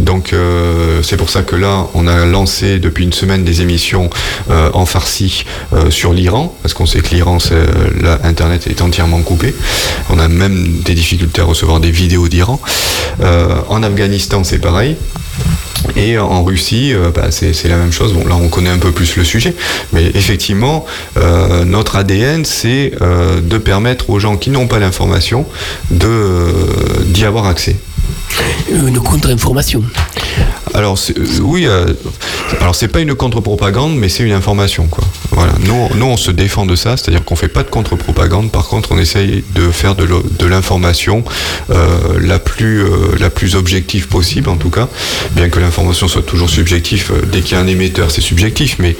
[0.00, 4.10] Donc euh, c'est pour ça que là, on a lancé depuis une semaine des émissions
[4.50, 7.38] euh, en farsi euh, sur l'Iran, parce qu'on sait que l'Iran,
[8.00, 9.54] là, Internet est entièrement coupé.
[10.10, 12.60] On a même des difficultés à recevoir des vidéos d'Iran.
[13.68, 14.96] En Afghanistan, c'est pareil.
[15.96, 18.12] Et en Russie, bah, c'est la même chose.
[18.12, 19.54] Bon, là, on connaît un peu plus le sujet,
[19.92, 20.84] mais effectivement,
[21.66, 25.46] notre ADN, c'est de permettre aux gens qui n'ont pas l'information
[25.90, 27.76] d'y avoir accès.
[28.70, 29.82] Une contre-information.
[30.74, 31.92] Alors euh, oui, euh,
[32.60, 35.04] alors c'est pas une contre-propagande, mais c'est une information quoi.
[35.30, 38.50] Voilà, nous, nous on se défend de ça, c'est-à-dire qu'on fait pas de contre-propagande.
[38.50, 41.24] Par contre, on essaye de faire de l'information
[41.70, 44.88] euh, la plus euh, la plus objective possible en tout cas,
[45.32, 47.10] bien que l'information soit toujours subjective.
[47.12, 48.96] euh, dès qu'il y a un émetteur, c'est subjectif, mais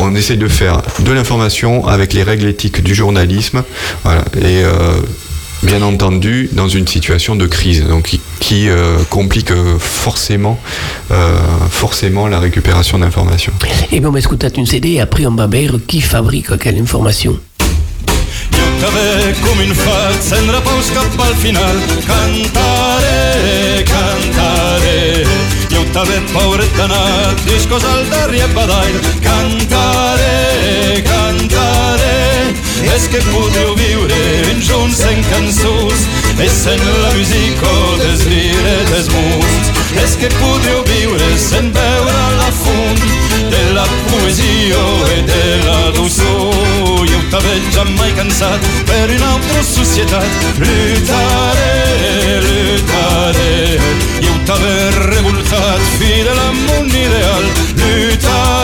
[0.00, 3.62] on essaye de faire de l'information avec les règles éthiques du journalisme,
[4.04, 4.94] voilà, et euh,
[5.62, 10.58] bien entendu dans une situation de crise, donc qui, qui, euh, complique euh, forcément,
[11.10, 11.38] euh,
[11.70, 13.52] forcément la récupération d'informations.
[13.90, 16.78] Et bien, on va écouter une CD et après, on va voir qui fabrique quelle
[16.80, 17.38] information?
[20.94, 21.76] Cap al final
[26.76, 28.04] d'anar Discos al
[32.82, 36.06] cantare És que podríeu viure en junts en cançons
[36.42, 39.70] i sent la música des lire des munts
[40.02, 43.02] És que podríeu viure sen veure la font
[43.50, 44.82] de la poesia
[45.16, 51.72] i de la dolçor Jo t'avais mai cansat per una altra societat Lluitare,
[52.46, 53.78] lluitare
[54.20, 57.44] Jo t'avais revoltat fidel amb un ideal
[57.76, 58.61] Lluitare, lluitare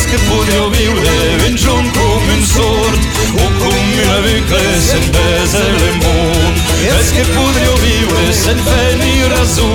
[0.00, 5.60] És que podríeu viure ben junt com un sort o com una bucle sen besa
[5.74, 9.66] l'emont És que podríeu viure sen fe ni raó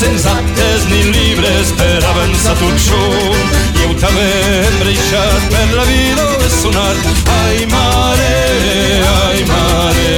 [0.00, 5.88] sense actes ni llibres per avançar tot junt i ho també hem deixat per la
[5.88, 6.92] vida de sonar
[7.38, 8.36] ai mare,
[9.14, 10.14] ai mare.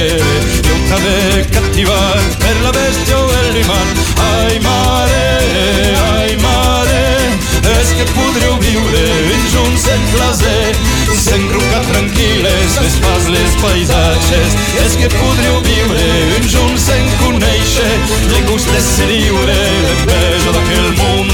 [0.59, 5.25] I ho també captivat per la bèstia o l'imant ai mare,
[6.11, 6.63] ai mare.
[6.63, 6.72] és
[8.03, 10.75] que podríeu viure ben junts en plaer
[11.23, 14.55] s'engrucar tranquil·les les pas, les paisatges.
[14.83, 17.91] És que podríeu viure ben junts en conèixer
[18.27, 21.31] el gust de ser lliure l'enveja d'aquell món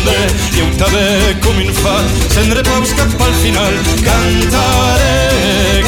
[0.59, 1.07] i ho també
[1.43, 1.97] com un fa.
[2.35, 5.13] Se'n repaus cap al final cantare,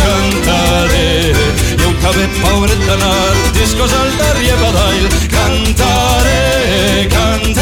[0.01, 1.07] cantare
[1.77, 3.17] i ho també paura d'anar
[3.57, 6.39] discos al darri e badail cantare,
[7.13, 7.60] cantare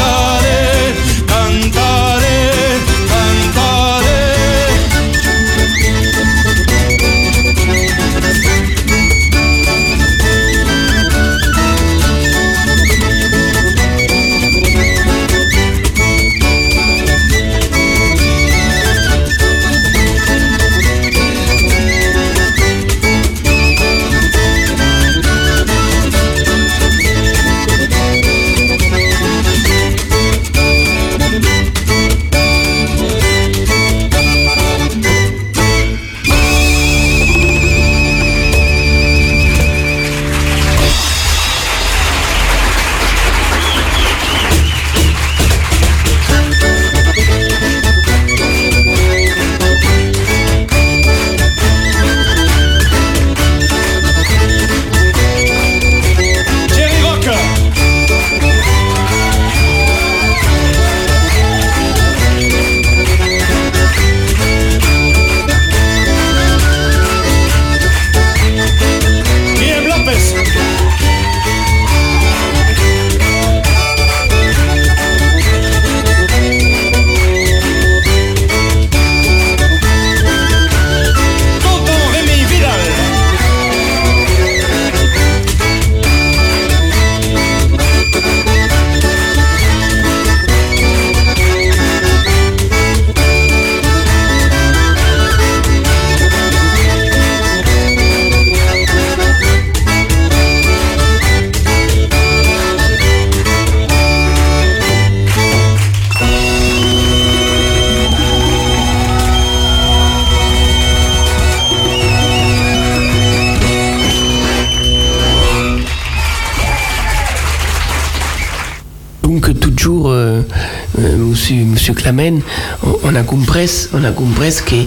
[122.12, 122.42] monsieur, monsieur Clamen,
[122.82, 124.86] on, on a compris, on a compris que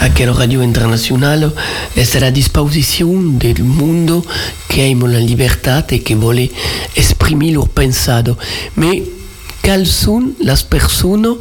[0.00, 1.50] aquella radio internationale
[1.96, 4.24] est à la disposition del mundo
[4.68, 6.48] que aime la libertad et que vole
[6.96, 8.36] exprimer leur pensado.
[8.76, 9.02] Mais
[9.62, 11.36] quelles sont les personnes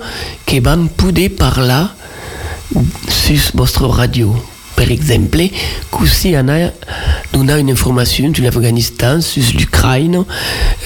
[0.46, 1.86] qui vont pouvoir parler
[3.08, 4.36] sur votre radio
[4.76, 5.50] per exemple,
[5.90, 10.26] così on a une information sur l'Afghanistan, sur l'Ukraine,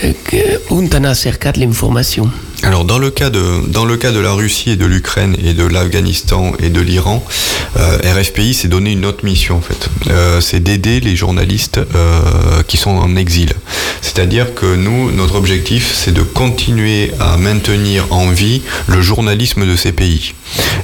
[0.04, 2.30] euh, que- on en a cercat l'information.
[2.64, 5.54] Alors dans le cas de dans le cas de la Russie et de l'Ukraine et
[5.54, 7.26] de l'Afghanistan et de l'Iran,
[7.78, 9.90] euh, RFPI s'est donné une autre mission en fait.
[10.10, 13.54] Euh, c'est d'aider les journalistes euh, qui sont en exil.
[14.02, 19.76] C'est-à-dire que nous, notre objectif, c'est de continuer à maintenir en vie le journalisme de
[19.76, 20.34] ces pays.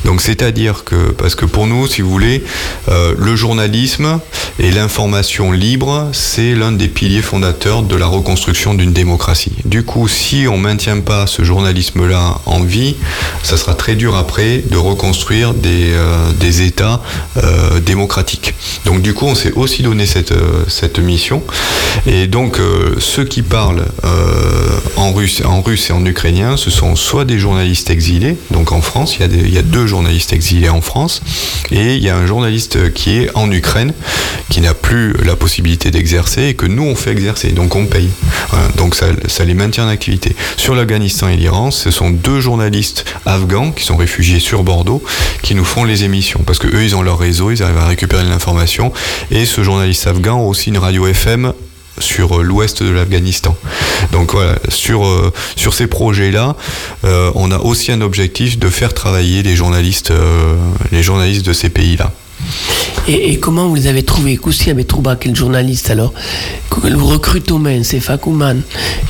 [0.06, 2.44] Donc c'est-à-dire que parce que pour nous, si vous voulez,
[2.88, 4.20] le journalisme
[4.60, 9.54] et l'information libre, c'est l'un des piliers fondateurs de la reconstruction d'une démocratie.
[9.66, 12.96] Du coup, si on maintient pas ce journalisme-là en vie,
[13.42, 17.02] ça sera très dur après de reconstruire des, euh, États
[17.38, 18.54] euh, démocratiques.
[18.86, 21.42] Donc du coup, on s'est aussi donné cette, euh, mission.
[22.06, 22.60] Et donc,
[23.00, 23.86] ceux qui parlent
[24.96, 28.82] en, russe, en russe et en ukrainien, ce sont soit des journalistes exilés, donc en
[28.82, 31.22] France, il y, a deux journalistes exilés en France,
[31.72, 33.94] et il y a un journaliste qui est en Ukraine,
[34.50, 38.10] qui n'a plus la possibilité d'exercer, et que nous, on fait exercer, donc on paye.
[38.78, 40.36] Donc ça, ça les maintient en activité.
[40.58, 45.04] Sur l'Afghanistan et l'Iran, ce sont deux journalistes afghans qui sont réfugiés sur Bordeaux,
[45.42, 47.86] qui nous font les émissions, parce que eux, ils ont leur réseau, ils arrivent à
[47.88, 48.92] récupérer l'information,
[49.32, 51.54] et ce journaliste afghan a aussi une radio FM
[52.00, 53.56] sur euh, l'ouest de l'Afghanistan.
[54.12, 56.58] Donc voilà, sur, euh, sur ces projets-là,
[57.06, 60.56] euh, on a aussi un objectif de faire travailler les journalistes, euh,
[60.92, 62.12] les journalistes de ces pays-là.
[63.08, 64.36] Et, et comment vous les avez trouvés?
[64.36, 66.14] Così avez trouvé quel journaliste alors?
[66.84, 68.62] Le recrutement, c'est Fakuman.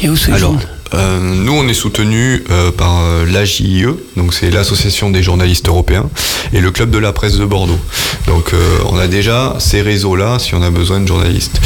[0.03, 0.59] Et où ce Alors, jour-
[0.95, 3.85] euh, nous, on est soutenu euh, par euh, l'AJIE,
[4.15, 6.09] donc c'est l'Association des journalistes européens,
[6.53, 7.79] et le Club de la presse de Bordeaux.
[8.27, 8.53] Donc,
[8.89, 11.59] on a déjà ces réseaux-là si on a besoin de journalistes.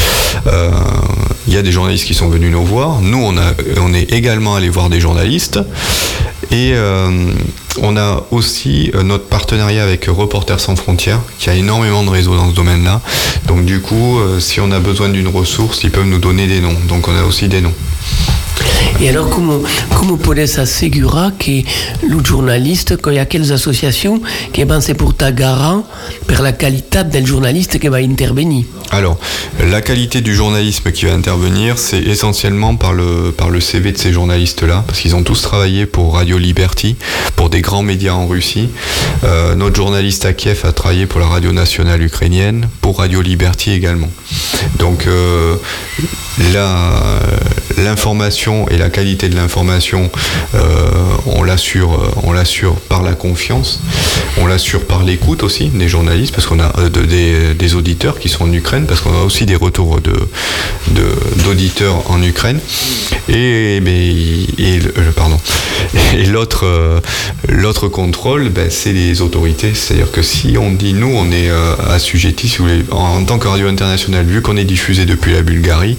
[1.47, 3.01] Il y a des journalistes qui sont venus nous voir.
[3.01, 5.59] Nous, on, a, on est également allé voir des journalistes.
[6.51, 6.73] Et
[7.81, 12.49] on a aussi notre partenariat avec Reporters sans frontières, qui a énormément de réseaux dans
[12.49, 13.01] ce domaine-là.
[13.47, 16.77] Donc du coup, si on a besoin d'une ressource, ils peuvent nous donner des noms.
[16.87, 17.73] Donc on a aussi des noms.
[19.01, 19.59] Et alors, comment,
[19.97, 21.61] comment podes assegurar que
[22.05, 25.83] le journaliste, qu'il y a quelles associations qui vont se porter garant
[26.27, 28.65] pour la qualité del journaliste qui va intervenir?
[28.91, 29.17] Alors,
[29.69, 33.97] la qualité du journalisme qui va intervenir, c'est essentiellement par le, par le CV de
[33.97, 36.95] ces journalistes-là, parce qu'ils ont tous travaillé pour Radio Liberty,
[37.35, 38.69] pour des grands médias en Russie.
[39.23, 43.71] Euh, notre journaliste à Kiev a travaillé pour la radio nationale ukrainienne, pour Radio Liberty
[43.71, 44.09] également.
[44.77, 45.55] Donc, euh,
[47.83, 50.09] l'information et la qualité de l'information,
[50.55, 50.89] euh,
[51.25, 53.79] on l'assure, euh, on l'assure par la confiance,
[54.37, 58.29] on l'assure par l'écoute aussi des journalistes, parce qu'on a euh, de- des, auditeurs qui
[58.29, 59.99] sont en Ukraine, parce qu'on a aussi des retours
[61.45, 62.59] d'auditeurs en Ukraine.
[63.27, 64.79] Et, et,
[65.15, 65.39] pardon.
[66.17, 67.01] Et l'autre,
[67.47, 69.73] l'autre contrôle, ben, c'est les autorités.
[69.75, 71.49] C'est-à-dire que si on dit nous, on est
[71.89, 72.61] assujetti, si
[72.91, 75.97] en, en tant que radio internationale, vu qu'on est diffusé depuis la Bulgarie,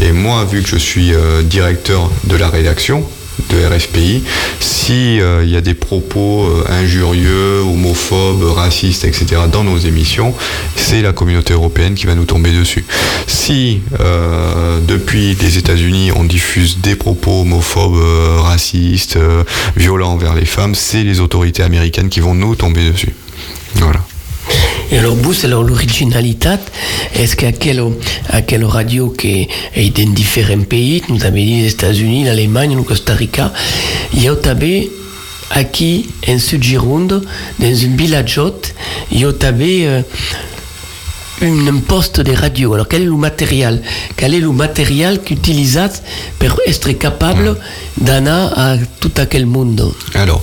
[0.00, 3.04] et moi, vu que je suis euh, directeur de la rédaction,
[3.50, 4.22] de RFPI,
[4.60, 9.42] si euh, il y a des propos euh, injurieux, homophobes, racistes, etc.
[9.50, 10.34] dans nos émissions,
[10.76, 12.84] c'est la communauté européenne qui va nous tomber dessus.
[13.26, 13.80] Si
[14.86, 18.00] depuis les États-Unis on diffuse des propos homophobes,
[18.42, 19.18] racistes,
[19.76, 23.14] violents envers les femmes, c'est les autorités américaines qui vont nous tomber dessus.
[23.76, 24.00] Voilà.
[24.92, 26.56] Et alors, vous, alors l'originalité,
[27.14, 27.82] est-ce qu'à quelle,
[28.28, 32.82] à quelle radio qui est dans différents pays, nous avons dit les États-Unis, l'Allemagne, le
[32.82, 33.52] Costa Rica,
[34.12, 34.90] il y a aussi
[35.50, 37.22] aquí en Sud Gironde,
[37.58, 38.74] dans une villageote,
[39.12, 40.02] il y a euh,
[41.42, 42.74] un poste de radio.
[42.74, 43.82] Alors, quel est le matériel?
[44.16, 45.80] Quel est le matériel qu'utilisez
[46.38, 47.56] pour être capable
[48.00, 49.92] d'aller à tout aquel monde?
[50.14, 50.42] Alors,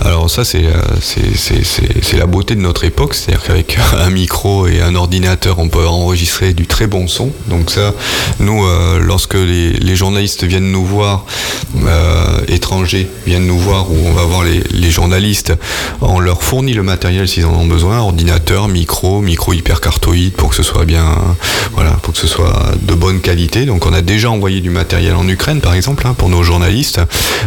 [0.00, 4.80] alors ça c'est euh, c'est- la beauté de notre époque, c'est-à-dire qu'avec un micro et
[4.80, 7.30] un ordinateur, on peut enregistrer du très bon son.
[7.48, 7.92] Donc ça,
[8.40, 11.26] nous, euh, lorsque les, les journalistes viennent nous voir,
[11.84, 15.52] euh, étrangers viennent nous voir, ou on va voir les, les journalistes,
[16.00, 20.56] on leur fournit le matériel s'ils en ont besoin, ordinateur, micro, micro hypercartoïde pour que
[20.56, 21.16] ce soit bien,
[21.72, 23.64] voilà, pour que ce soit de bonne qualité.
[23.66, 27.00] Donc on a déjà envoyé du matériel en Ukraine, par exemple, hein, pour nos journalistes.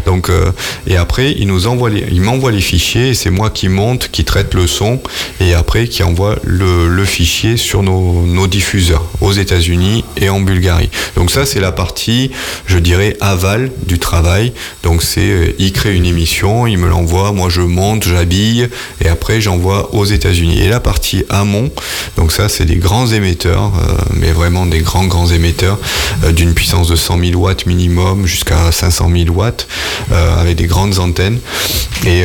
[0.06, 0.52] Donc euh,
[0.88, 4.54] et après ils nous envoient les, les fichiers et c'est moi qui monte, qui traite
[4.54, 5.02] le son
[5.40, 10.40] et après qui envoie le, le fichier sur nos, nos diffuseurs aux États-Unis et en
[10.40, 10.90] Bulgarie.
[11.16, 12.32] Donc ça c'est la partie,
[12.66, 14.54] je dirais aval du travail.
[14.84, 18.70] Donc c'est euh, il crée une émission, il me l'envoie, moi je monte, j'habille
[19.02, 20.62] et après j'envoie aux États-Unis.
[20.62, 21.72] Et la partie amont,
[22.18, 25.78] donc ça c'est des grands émetteurs, euh, mais vraiment des grands grands émetteurs
[26.24, 29.68] euh, d'une puissance de 100 000 watts minimum jusqu'à 500 000 watts
[30.12, 31.40] euh, avec des grandes antennes.
[32.06, 32.24] Et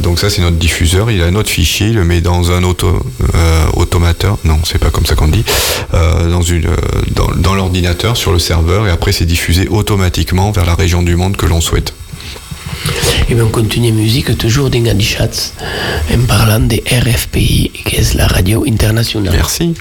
[0.00, 3.04] donc ça c'est notre diffuseur, il a notre fichier, il le met dans un auto,
[3.74, 5.44] automateur, non c'est pas comme ça qu'on dit,
[5.92, 8.86] dans l'ordinateur sur le serveur.
[8.86, 11.97] Et après c'est diffusé automatiquement vers la région du monde que l'on souhaite.
[13.28, 15.54] Et bien on continue musique toujours dans Adichatz
[16.12, 19.34] en parlant de RFPI qui est la radio internationale.
[19.34, 19.74] Merci.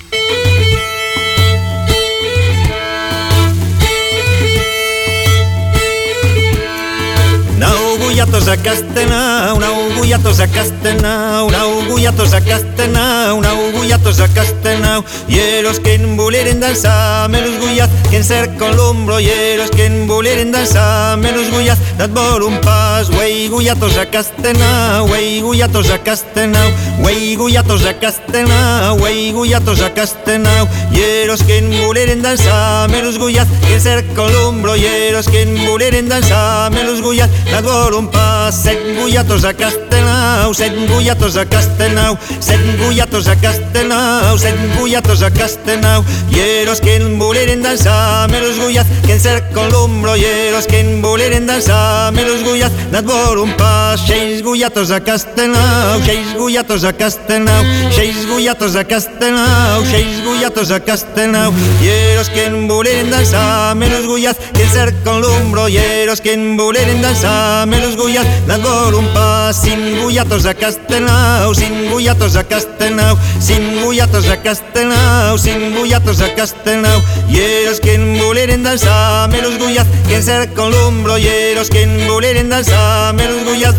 [8.17, 15.03] Nauguiatos a Castenau, nauguiatos a Castenau, nauguiatos a Castenau, nauguiatos a Castenau.
[15.27, 19.69] Y los que en voleren dansa, me los guiat, que en cerca l'ombro, y los
[19.69, 25.05] que en voleren dansa, me los guiat, dat vol un pas, wey guiatos a Castenau,
[25.11, 26.71] wey guiatos a Castenau,
[27.03, 30.67] wey guiatos a Castenau, wey guiatos a Castenau.
[30.91, 35.27] Y los que en voleren dansa, me los guiat, que en cerca l'ombro, y los
[35.29, 38.55] que en voleren dansa, me los guiat, dat vol un compàs.
[38.63, 45.31] Set gullatos a Castellau, set gullatos a Castellau, set gullatos a Castellau, set gullatos a
[45.31, 46.03] Castellau.
[46.29, 50.15] Hieros que voleren dansa, me los gullaz, que encer con l'ombro.
[50.15, 53.99] Hieros que voleren dansa, me los gullaz, nat vor un pas.
[54.07, 60.79] Seis gullatos a Castellau, seis gullatos a Castellau, seis gullatos a Castellau, seis gullatos a
[60.79, 61.51] Castellau.
[61.81, 65.67] Hieros que voleren dansa, me los gullaz, que encer con l'ombro.
[65.67, 71.53] Hieros que voleren dansa, me los guiat, dat vol un pas, sin guiatos a Castenau,
[71.55, 77.01] sin guiatos a Castenau, sin guiatos a Castenau, sin guiatos a Castenau.
[77.29, 81.69] Y los que en voleren dansa, me los guiat, que en cerca l'ombro, y los
[81.69, 83.75] que en voleren dansa, me los guiat,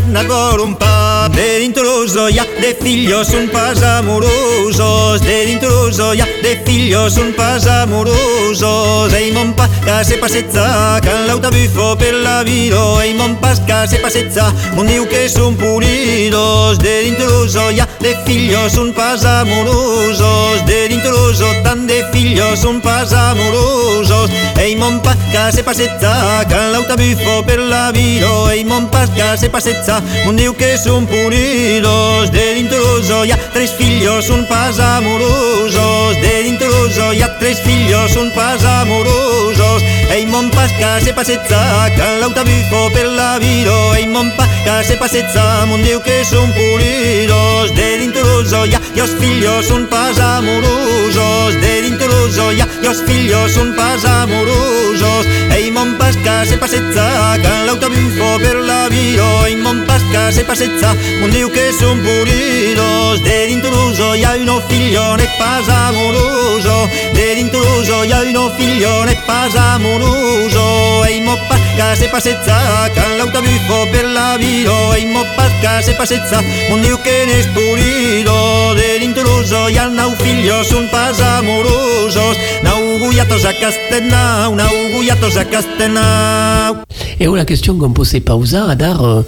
[1.28, 1.38] dat vol un pas.
[1.38, 7.66] De d'intruso ja, de fillos un pas amorosos, de d'intruso ja, de fillos un pas
[7.66, 9.12] amorosos.
[9.12, 13.88] Ei, mon pa, que se passetza, que l'autobufo per la viro, ei, mon pas, que
[13.88, 16.78] se passetza, mon diu que són pulidos.
[16.78, 23.12] De d'intruso ja, de fillos un pas amorosos, de d'intruso tant de fillos un pas
[23.12, 24.30] amorosos.
[24.58, 29.36] Ei, mon pa, que se passetza, que l'autobufo per la viro, ei, mon pas, que
[29.38, 32.30] se passetza, mon diu que són pulidos.
[32.30, 36.16] De d'intruso hi ha tres fillos, un pas amorosos.
[36.22, 39.82] De d'intruso hi ha tres fillos, un pas amorosos.
[40.10, 44.84] Ei, mon pas, que se passetza, que l'autobufo per la viro, ei, mon pa, que
[44.84, 47.74] se passetza, mon diu que són pulidos.
[47.76, 51.54] De d'intruso hi ha los fillos, un pas amorosos.
[51.62, 55.26] De d'intruso hi ha los fillos, un pas amorosos.
[55.54, 60.32] Ei, mon pas, que se passetza, que l'autobufo per la viro, ei, mon pas, que
[60.32, 63.22] se passetza, mon diu que són pulidos.
[63.22, 66.88] De d'intruso hi ha uno figlio, ne pas amoroso.
[67.14, 71.04] De d'intruso hi ha uno figlio, ne pas amoroso.
[71.06, 72.56] Ei, mon pas, que se passetza,
[72.94, 77.46] que l'autobufo per la viro, ei, mon pas, que se passetza, mon diu que n'és
[77.54, 78.74] pulido.
[78.74, 82.36] De d'intruso hi ha nau fillos, un pas amorosos.
[82.62, 86.84] Nau guiatos a Castenau, nau guiatos a Castenau.
[87.20, 89.22] Et la question qu'on se poser à dar, euh,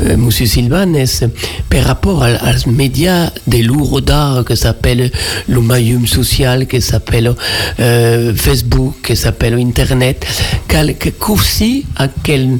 [0.00, 1.24] euh, Monsieur Sylvain, est
[1.68, 5.10] par rapport à, à les médias de lourds d'art que s'appelle
[5.48, 7.34] le maillum social, que s'appelle
[7.80, 10.26] euh, Facebook, que s'appelle Internet,
[10.68, 12.58] quel, que aussi à quel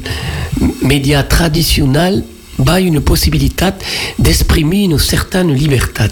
[0.81, 2.23] média traditionnel
[2.79, 3.65] une possibilité
[4.19, 6.03] d'exprimer une certaine liberté?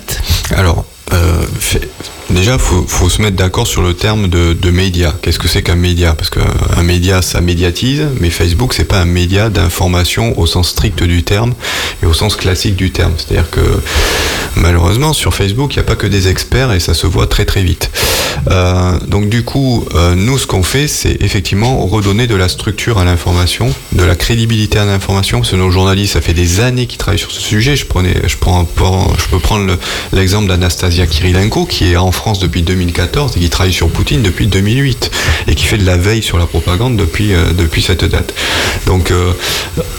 [0.56, 1.90] Alors, euh, fait-
[2.30, 5.14] déjà, faut, faut se mettre d'accord sur le terme de, média.
[5.22, 6.14] Qu'est-ce que c'est qu'un média?
[6.14, 11.04] Parce qu'un média, ça médiatise, mais Facebook, c'est pas un média d'information au sens strict
[11.04, 11.54] du terme
[12.02, 13.14] et au sens classique du terme.
[13.18, 13.60] C'est-à-dire que
[14.56, 17.46] malheureusement, sur Facebook, il n'y a pas que des experts et ça se voit très
[17.46, 17.92] très vite.
[18.50, 22.98] Euh, donc du coup, euh, nous, ce qu'on fait, c'est effectivement redonner de la structure
[22.98, 25.40] à l'information, de la crédibilité à l'information.
[25.40, 27.76] Parce que nos journalistes, ça fait des années qu'ils travaillent sur ce sujet.
[27.76, 29.78] Je prenais, je peux prendre le-
[30.14, 34.48] l'exemple d'Anastasia Kirilenko, qui est en France depuis 2014 et qui travaille sur Poutine depuis
[34.48, 35.12] 2008
[35.48, 38.34] et qui fait de la veille sur la propagande depuis euh, depuis cette date.
[38.86, 39.34] Donc euh,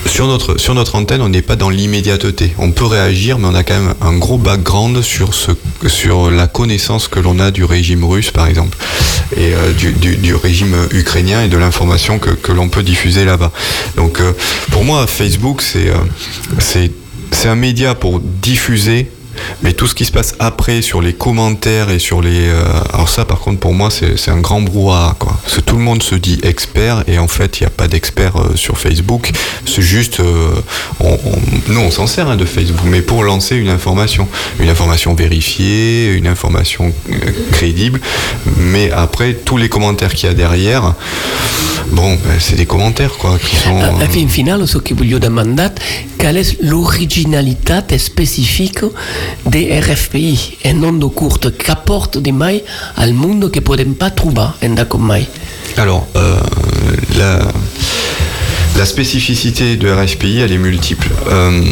[0.06, 2.54] sur notre sur notre antenne, on n'est pas dans l'immédiateté.
[2.58, 5.50] On peut réagir, mais on a quand même un gros background sur ce
[5.86, 8.78] sur la connaissance que l'on a du régime russe, par exemple,
[9.36, 13.52] et euh, du, régime ukrainien et de l'information que, que l'on peut diffuser là-bas.
[13.96, 14.20] Donc
[14.70, 15.90] pour moi, Facebook, c'est
[17.34, 19.10] c'est un média pour diffuser
[19.62, 22.48] Mais tout ce qui se passe après sur les commentaires et sur les...
[22.48, 25.16] euh, alors ça par contre pour moi c'est un grand brouhaha.
[25.18, 25.36] Quoi.
[25.42, 27.88] Parce que tout le monde se dit expert et en fait il n'y a pas
[27.88, 29.30] d'expert euh, sur Facebook.
[29.66, 30.20] C'est juste...
[30.20, 30.50] euh,
[31.00, 34.28] on- on- nous on s'en sert hein, de Facebook, mais pour lancer une information.
[34.60, 36.92] Une information vérifiée, une information
[37.52, 38.00] crédible.
[38.58, 40.94] Mais après tous les commentaires qu'il y a derrière,
[41.90, 43.70] bon ben, c'est des commentaires quoi qui sont...
[43.80, 45.68] En fin final, ce que voglio demander,
[46.18, 48.80] quelle est l'originalité spécifique
[49.44, 52.64] des RFPI en onde courte qu'apporte de mai
[52.96, 54.84] al mundo que podem pas trouver en da
[58.76, 61.08] la spécificité de RFPI, elle est multiple.
[61.30, 61.62] Euh,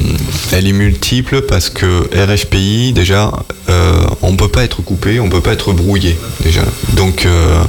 [0.53, 3.32] elle est multiple parce que RFPI, déjà,
[3.68, 6.62] euh, on ne peut pas être coupé, on ne peut pas être brouillé, déjà.
[6.94, 7.62] Donc, euh,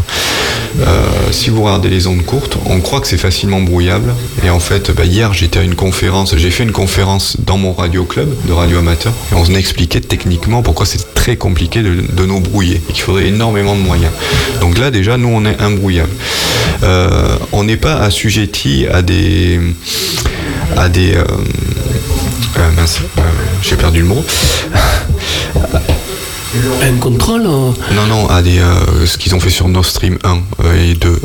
[1.31, 4.13] si vous regardez les ondes courtes, on croit que c'est facilement brouillable.
[4.43, 7.73] Et en fait, bah, hier, j'étais à une conférence, j'ai fait une conférence dans mon
[7.73, 12.25] radio club de radio amateur, et on expliquait techniquement pourquoi c'est très compliqué de, de
[12.25, 14.11] nous brouiller et qu'il faudrait énormément de moyens.
[14.61, 16.11] Donc là, déjà, nous, on est imbrouillable.
[17.51, 19.22] On n'est pas assujetti à des.
[20.77, 21.15] À des.
[21.15, 21.23] euh,
[22.57, 23.21] euh, mince, euh,
[23.61, 24.23] j'ai perdu le mot.
[26.83, 30.19] Un contrôle ou Non, non, à des, euh, ce qu'ils ont fait sur Nord Stream
[30.23, 31.17] 1 euh, et 2, euh,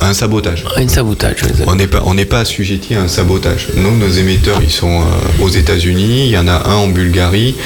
[0.00, 0.64] un sabotage.
[0.76, 1.38] un sabotage?
[1.66, 3.68] On n'est pas, on n'est pas assujetti à un sabotage.
[3.74, 6.26] Nous, nos émetteurs, ils sont euh, aux États-Unis.
[6.26, 7.56] Il y en a un en Bulgarie.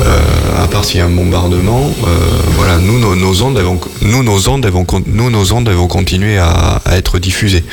[0.00, 2.08] Euh, à part s'il y a un bombardement, euh,
[2.56, 2.78] voilà.
[2.78, 4.70] Nous, nos, nos ondes, vont, nous, nos ondes,
[5.06, 7.64] nous, nos ondes, elles vont continuer à, à être diffusées.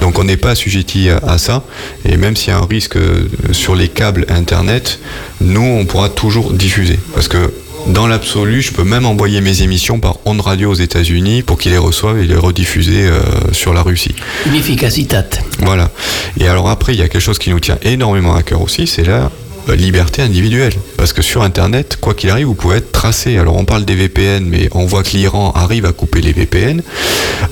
[0.00, 1.62] Donc, on n'est pas assujetti à, à ça.
[2.06, 4.98] Et même s'il y a un risque euh, sur les câbles Internet,
[5.42, 7.52] nous, on pourra toujours diffuser, parce que
[7.86, 11.72] dans l'absolu, je peux même envoyer mes émissions par onde radio aux États-Unis pour qu'ils
[11.72, 13.20] les reçoivent et les rediffuser euh,
[13.52, 14.14] sur la Russie.
[14.46, 15.18] Une efficacité.
[15.60, 15.90] Voilà.
[16.38, 18.86] Et alors après, il y a quelque chose qui nous tient énormément à cœur aussi,
[18.86, 19.30] c'est la
[19.68, 20.74] euh, liberté individuelle.
[20.98, 23.38] Parce que sur Internet, quoi qu'il arrive, vous pouvez être tracé.
[23.38, 26.82] Alors on parle des VPN, mais on voit que l'Iran arrive à couper les VPN.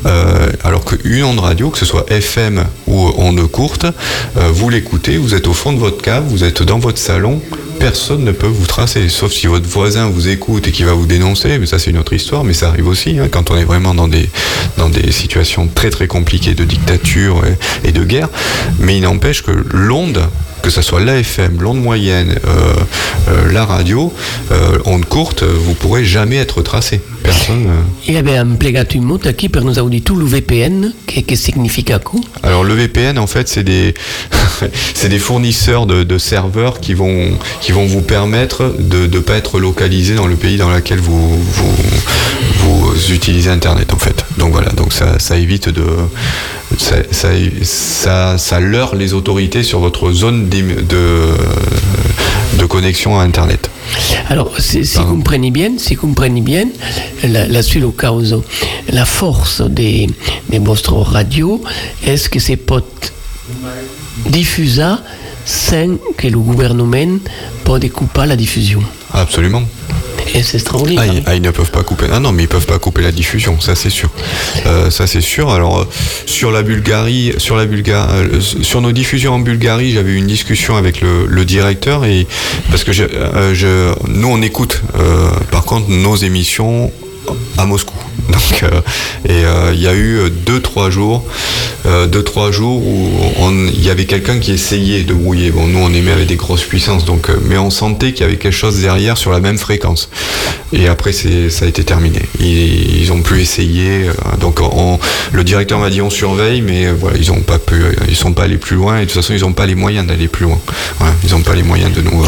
[0.05, 3.87] Euh, alors qu'une onde radio, que ce soit FM ou onde courte,
[4.37, 7.41] euh, vous l'écoutez, vous êtes au fond de votre cave, vous êtes dans votre salon,
[7.83, 11.05] personne ne peut vous tracer, sauf si votre voisin vous écoute et qui va vous
[11.05, 13.65] dénoncer, mais ça c'est une autre histoire, mais ça arrive aussi hein, quand on est
[13.65, 14.31] vraiment dans des,
[15.11, 18.29] situations très très compliquées de dictature et, et de guerre,
[18.79, 20.29] mais il n'empêche que l'onde,
[20.63, 22.75] que ce soit l'AFM, l'onde moyenne, euh,
[23.29, 24.15] euh, la radio,
[24.53, 27.01] euh, onde courte, vous pourrez jamais être tracé.
[27.23, 27.67] Personne.
[27.69, 32.21] euh, Il avait un mot aqui per nos auditori, le VPN, que, que significa quoi?
[32.43, 33.95] Alors le VPN en fait c'est des
[34.95, 39.37] c'est des fournisseurs de, de serveurs qui vont qui vont vous permettre de ne pas
[39.37, 41.77] être localisé dans le pays dans lequel vous, vous
[42.59, 44.25] vous utilisez internet en fait.
[44.39, 45.85] Donc voilà donc ça, ça évite de
[46.83, 47.29] ça, ça,
[47.63, 51.35] ça, ça leurre les autorités sur votre zone de
[52.59, 53.71] de connexion à internet.
[54.29, 56.67] Alors, si, si comprenez bien, si comprenez bien,
[57.25, 58.43] la, la seule cause,
[58.91, 60.07] la force de,
[60.53, 61.63] de votre radio,
[62.07, 62.83] est-ce que c'est peut
[64.27, 64.95] diffuser
[65.45, 67.19] sans que le gouvernement
[67.65, 68.83] peut couper la diffusion?
[69.13, 69.63] Absolument.
[70.43, 70.63] C'est.
[70.97, 72.07] Ah, ils, ah, ils ne peuvent pas couper.
[72.13, 74.11] Ah non, mais ils peuvent pas couper la diffusion, ça c'est sûr.
[74.67, 75.51] Euh, ça c'est sûr.
[75.51, 75.89] Alors euh,
[76.27, 80.77] sur la Bulgarie, sur la euh, sur nos diffusions en Bulgarie, j'avais eu une discussion
[80.77, 82.27] avec le, directeur et
[82.71, 83.05] parce que je,
[84.09, 84.81] nous on écoute
[85.51, 86.93] par contre nos émissions
[87.59, 88.02] à Moscou.
[88.33, 88.81] Donc, euh,
[89.29, 91.25] et euh, il y a eu euh, deux trois jours,
[91.87, 93.11] euh, deux trois jours où
[93.75, 95.51] il y avait quelqu'un qui essayait de brouiller.
[95.51, 98.37] Bon, nous on émet avec des grosses puissances, donc, mais on sentait qu'il y avait
[98.37, 100.09] quelque chose derrière sur la même fréquence.
[100.73, 101.29] Et après, ça
[101.65, 102.21] a été terminé.
[102.41, 104.07] Ils, ils ont pu essayer.
[104.41, 104.99] donc, on-
[105.33, 106.87] le directeur m'a dit on surveille, mais
[107.19, 107.75] ils ont pas pu,
[108.09, 108.99] ils sont pas allés plus loin.
[108.99, 110.59] Et de toute façon, ils n'ont pas les moyens d'aller plus loin.
[111.25, 112.23] Ils n'ont pas les moyens de nous.
[112.23, 112.27] euh,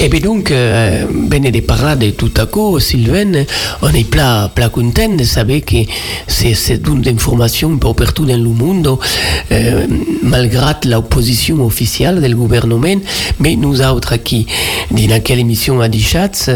[0.00, 3.44] Et bien donc, euh, bene de parlar de tout à coup, Sylvain,
[3.82, 5.76] on est pla, pla content de savoir que
[6.28, 8.98] c'est, une information un peu partout dans le monde,
[9.50, 9.86] euh,
[10.22, 13.00] malgré l'opposition officielle du gouvernement,
[13.40, 14.46] mais nous autres qui,
[14.90, 16.50] dans quelle émission à Dichatz,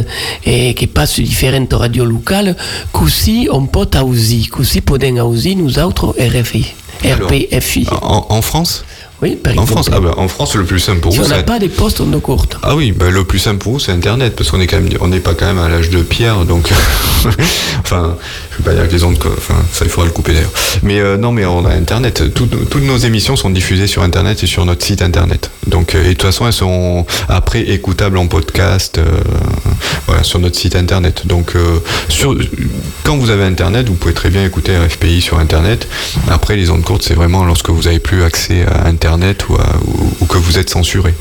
[0.44, 2.56] et qui passe sur différentes radios locales,
[2.92, 6.66] qu'aussi on peut aussi, qu'aussi podem aussi nous autres RFI,
[7.04, 7.86] Alors, RPFI.
[8.02, 8.84] En, en France?
[9.20, 9.72] Oui, par En exemple.
[9.72, 11.66] France, ah bah, en France, le plus simple pour si vous, on n'a pas de
[11.66, 12.56] postes en courte.
[12.62, 14.88] Ah oui, bah, le plus simple pour vous, c'est Internet, parce qu'on est quand même,
[15.00, 16.70] on n'est pas quand même à l'âge de pierre, donc,
[17.80, 18.16] enfin,
[18.52, 20.52] je vais pas dire que les ondes, enfin, ça il faudra le couper d'ailleurs.
[20.82, 22.32] Mais euh, non, mais on a Internet.
[22.32, 25.50] Toutes, toutes nos émissions sont diffusées sur Internet et sur notre site Internet.
[25.66, 29.04] Donc, euh, et de toute façon, elles sont après écoutables en podcast euh,
[30.18, 31.26] voilà, sur notre site internet.
[31.26, 32.34] Donc, euh, sur,
[33.04, 35.86] quand vous avez internet, vous pouvez très bien écouter RFPI sur internet.
[36.28, 39.76] Après, les ondes courtes, c'est vraiment lorsque vous n'avez plus accès à internet ou, à-
[39.86, 41.14] ou- ou que vous êtes censuré.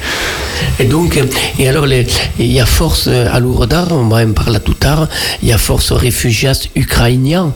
[0.80, 1.20] Et donc,
[1.60, 5.08] et alors, il y a force euh, à Lourdar, on va en parler tout tard,
[5.44, 7.54] il y a force aux réfugiés ukrainiens.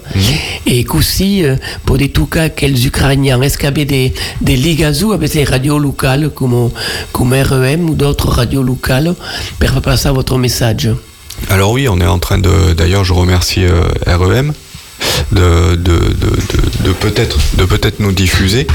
[0.67, 3.41] Et qu'aussi, euh, pour des tout cas, quels Ukrainiens?
[3.41, 6.69] Est-ce qu'il y avait des, des ligazous avec des radios locales comme,
[7.11, 9.15] comme REM ou d'autres radios locales
[9.59, 10.89] pour passer votre message
[11.49, 12.73] Alors oui, on est en train de.
[12.73, 14.53] D'ailleurs, je remercie euh, REM
[15.31, 15.75] de
[16.99, 18.67] peut-être de peut-être nous diffuser.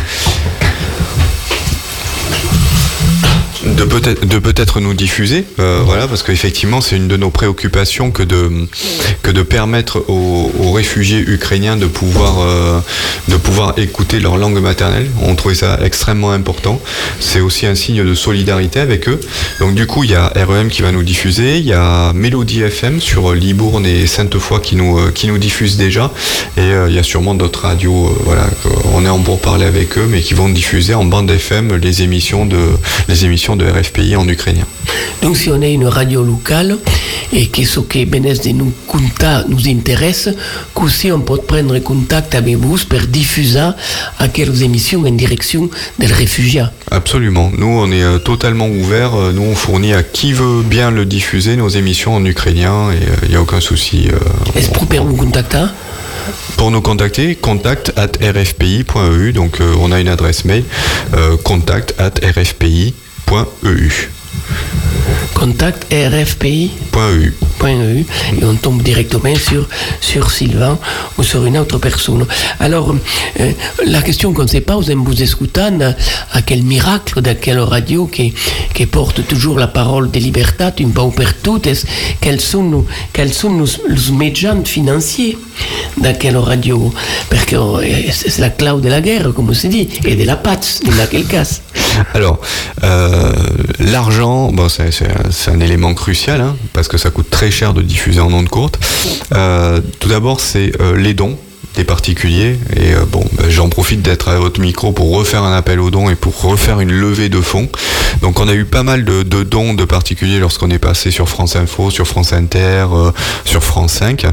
[3.77, 8.11] De peut-être de peut-être nous diffuser, euh, voilà, parce qu'effectivement c'est une de nos préoccupations
[8.11, 8.51] que de
[9.23, 12.81] que de permettre aux, aux réfugiés ukrainiens de pouvoir euh,
[13.29, 15.11] de pouvoir écouter leur langue maternelle.
[15.23, 16.81] On trouvait ça extrêmement important.
[17.21, 19.21] C'est aussi un signe de solidarité avec eux.
[19.61, 22.63] Donc du coup il y a REM qui va nous diffuser, il y a Mélodie
[22.63, 26.13] FM sur Libourne et Sainte-Foy qui nous euh, qui nous diffusent déjà,
[26.57, 28.49] et euh, il y a sûrement d'autres radios, euh, voilà,
[28.95, 32.03] on est en pour parler avec eux, mais qui vont diffuser en bande FM les
[32.03, 32.59] émissions de
[33.09, 34.67] les émissions de RFPI en ukrainien.
[35.23, 36.77] Donc, si on est une radio locale
[37.33, 40.29] et que ce qui bénesse de nous compta nous intéresse,
[40.75, 43.71] qu'aussi on peut prendre contact avec vous pour diffuser
[44.19, 46.65] à quelques émissions en direction des réfugiés.
[46.91, 47.51] Absolument.
[47.57, 49.15] Nous, on est euh, totalement ouvert.
[49.15, 52.99] Euh, Nous, on fournit à qui veut bien le diffuser nos émissions en ukrainien et
[53.25, 54.09] il n'y a aucun souci.
[54.13, 54.19] euh,
[54.59, 55.65] Est-ce pour vous contacter?
[56.57, 59.33] Pour nous contacter, contact at rfpi.eu.
[59.33, 60.65] Donc, euh, on a une adresse mail,
[61.15, 62.13] euh, contact at
[63.27, 64.11] rfpi.eu.
[65.35, 66.71] Contact rfpi.
[66.97, 67.35] .eu.
[67.67, 68.05] .eu,
[68.41, 69.69] et on tombe directement sur,
[70.01, 70.79] sur Sylvain
[71.19, 72.25] ou sur une autre personne.
[72.61, 72.95] Alors,
[73.41, 73.53] euh,
[73.87, 75.63] la question qu'on ne sait pas, vous aimez vous écouter
[76.33, 78.35] à quel miracle de quelle radio qui,
[78.75, 81.13] qui porte toujours la parole de liberté, une pour
[81.43, 81.69] toutes,
[82.21, 85.37] quels sont, nos- quels sont nos, les médias financiers?
[86.03, 86.93] De quelle radio
[87.31, 90.25] Parce que euh, c'est la cloud de la guerre, comme on se dit, et de
[90.25, 91.45] la patte, dans quel cas.
[92.15, 92.41] Alors,
[92.85, 93.33] euh,
[93.79, 94.91] l'argent, bon, c'est
[95.49, 98.49] un, un élément crucial, hein, parce que ça coûte très cher de diffuser en ondes
[98.49, 98.79] courtes.
[99.35, 101.39] Euh, tout d'abord, c'est les dons
[101.77, 102.59] des particuliers.
[102.75, 105.91] Et euh, bon, ben, j'en profite d'être à votre micro pour refaire un appel aux
[105.91, 107.69] dons et pour refaire une levée de fonds.
[108.23, 111.55] Donc, on a eu pas mal de, dons de particuliers lorsqu'on est passé sur France
[111.55, 113.13] Info, sur France Inter, euh,
[113.45, 114.27] sur France 5.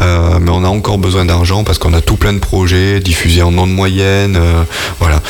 [0.00, 3.42] Euh, mais on a encore besoin d'argent parce qu'on a tout plein de projets diffusés
[3.42, 4.62] en ondes moyennes, euh,
[4.98, 5.20] voilà,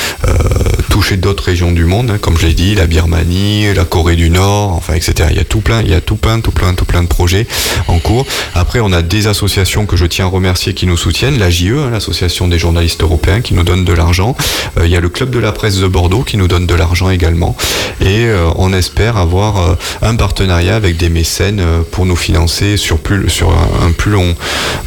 [0.91, 4.31] toucher d'autres régions du monde, hein, comme je l'ai dit, la Birmanie, la Corée du
[4.31, 5.29] Nord, enfin, etc.
[5.31, 7.09] Il y a tout plein, il y a tout plein, tout plein, tout plein de
[7.09, 7.47] projets
[7.89, 8.27] en cours.
[8.55, 11.79] Après, on a des associations que je tiens à remercier qui nous soutiennent, la JE,
[11.79, 14.37] hein, l'association des journalistes européens, qui nous donne de l'argent.
[14.79, 16.75] Euh, il y a le club de la presse de Bordeaux qui nous donne de
[16.75, 17.57] l'argent également.
[18.01, 22.99] Et euh, on espère avoir euh, un partenariat avec des mécènes pour nous financer sur
[22.99, 24.35] plus, sur un, plus long,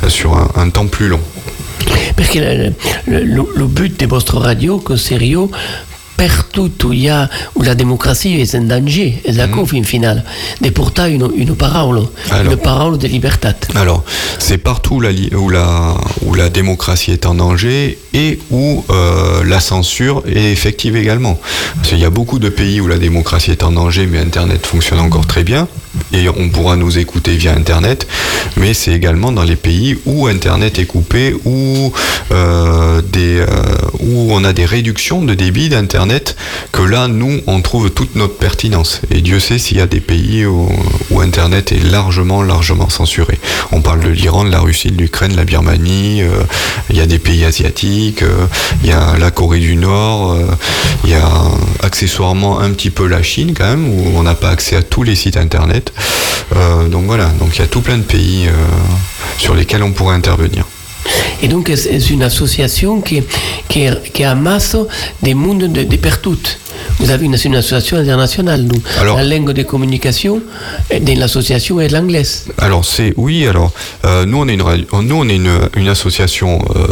[0.08, 1.20] sur un, temps plus long.
[3.08, 5.48] Le but de votre radio, sérieux,
[6.28, 10.24] partout où il y a où la démocratie est en danger, et d'accord, fin final,
[10.62, 12.52] de porter une, une parole, Alors.
[12.52, 13.50] une parole de liberté.
[13.76, 14.04] Alors,
[14.40, 15.96] c'est partout la où, la,
[16.26, 21.40] où la démocratie est en danger et où euh, la censure est effective également.
[21.76, 24.66] Parce qu'il y a beaucoup de pays où la démocratie est en danger, mais Internet
[24.66, 25.68] fonctionne encore très bien.
[26.14, 28.08] Et on pourra nous écouter via Internet,
[28.56, 31.92] mais c'est également dans les pays où Internet est coupé, où,
[32.32, 33.48] euh, des, euh,
[34.00, 36.11] où on a des réductions de débit d'Internet,
[36.72, 39.02] que là, nous, on trouve toute notre pertinence.
[39.12, 40.70] Et Dieu sait s'il y a des pays où,
[41.22, 43.40] Internet est largement, largement censuré.
[43.72, 46.44] On parle de l'Iran, de la Russie, de l'Ukraine, de la Birmanie, euh,
[46.90, 48.48] il y a des pays asiatiques, euh,
[48.84, 50.46] il y a la Corée du Nord, euh,
[51.04, 51.30] il y a
[51.84, 55.04] accessoirement un petit peu la Chine quand même, où on n'a pas accès à tous
[55.04, 55.94] les sites Internet.
[56.90, 58.50] Donc voilà, donc il y a tout plein de pays
[59.38, 60.66] sur lesquels on pourrait intervenir.
[61.44, 63.24] Et donc, c'est une association qui,
[63.68, 64.76] qui, qui amasse
[65.24, 66.38] des mondes de, de partout.
[67.00, 68.82] Vous avez une, une association internationale, nous.
[69.00, 70.42] Alors- la langue de communication
[70.92, 72.24] de l'association est l'anglais.
[72.58, 73.46] Alors c'est oui.
[73.48, 73.72] Alors
[74.06, 74.64] euh, nous on est une
[75.04, 76.84] nous on est une, une association euh,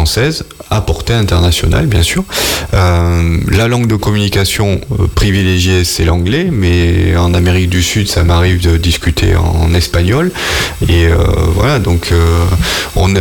[0.00, 2.24] française à portée internationale bien sûr.
[2.72, 8.24] Euh, la langue de communication euh, privilégiée c'est l'anglais, mais en Amérique du Sud ça
[8.24, 10.32] m'arrive de discuter en espagnol
[10.88, 11.16] et euh,
[11.54, 12.14] voilà donc
[12.96, 13.12] on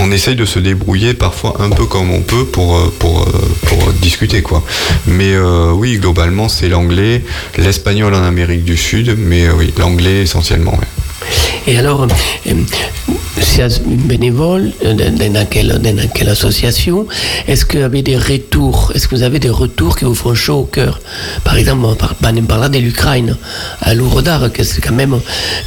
[0.00, 3.28] on essaye de se débrouiller parfois un peu comme on peut pour, pour,
[3.66, 4.62] pour discuter quoi.
[5.06, 5.36] Mais
[5.72, 7.24] oui, globalement c'est l'anglais,
[7.58, 10.78] l'espagnol en Amérique du Sud, mais oui, l'anglais essentiellement.
[11.66, 12.06] Et alors,
[13.86, 17.06] bénévole euh, dans quelle, dans quelle association
[17.46, 20.34] Est-ce que vous avez des retours Est-ce que vous avez des retours qui vous font
[20.34, 21.00] chaud au cœur?
[21.44, 23.36] Par exemple, on par- on parle de l'Ukraine,
[23.80, 25.18] à Lourodar, que c'est quand même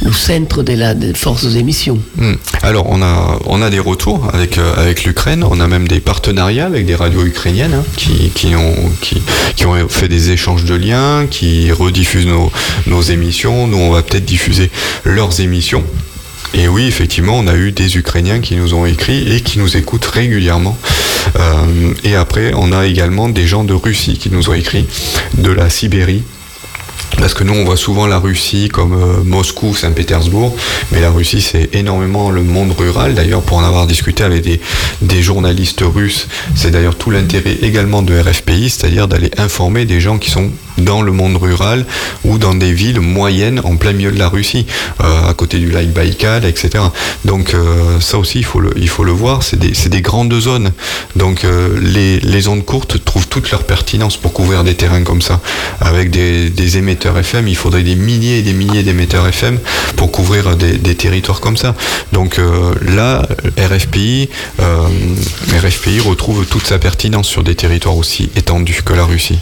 [0.02, 1.98] le centre de la des forces d'émission.
[2.16, 2.34] Hmm.
[2.62, 6.00] Alors, on a, on a des retours avec, euh, avec l'Ukraine, on a même des
[6.00, 9.22] partenariats avec des radios ukrainiennes hein, qui, qui, ont, qui,
[9.56, 12.50] qui ont fait des échanges de liens, qui rediffusent nos,
[12.86, 13.66] nos émissions.
[13.66, 14.70] Nous, on va peut-être diffuser
[15.04, 15.84] leurs émissions.
[16.54, 19.76] Et oui, effectivement, on a eu des Ukrainiens qui nous ont écrit et qui nous
[19.76, 20.76] écoutent régulièrement.
[21.38, 24.86] Euh, et après, on a également des gens de Russie qui nous ont écrit,
[25.38, 26.22] de la Sibérie,
[27.18, 30.56] parce que nous, on voit souvent la Russie comme euh, Moscou, Saint-Pétersbourg,
[30.90, 33.14] mais la Russie, c'est énormément le monde rural.
[33.14, 34.60] D'ailleurs, pour en avoir discuté avec des,
[35.02, 40.18] des journalistes russes, c'est d'ailleurs tout l'intérêt également de RFPI, c'est-à-dire d'aller informer des gens
[40.18, 41.84] qui sont dans le monde rural
[42.24, 44.66] ou dans des villes moyennes en plein milieu de la Russie,
[45.00, 46.84] euh, à côté du lac Baïkal, etc.
[47.24, 50.38] Donc euh, ça aussi, il faut le, il faut le voir, c'est des, des grandes
[50.38, 50.72] zones.
[51.16, 55.22] Donc euh, les, les ondes courtes trouvent toute leur pertinence pour couvrir des terrains comme
[55.22, 55.40] ça.
[55.80, 59.58] Avec des, émetteurs FM, il faudrait des milliers et des milliers d'émetteurs FM
[59.96, 61.74] pour couvrir des, territoires comme ça.
[62.12, 62.40] Donc
[62.86, 63.26] là,
[63.58, 69.38] RFPI, RFPI retrouve toute sa pertinence sur des territoires aussi étendus que la Russie.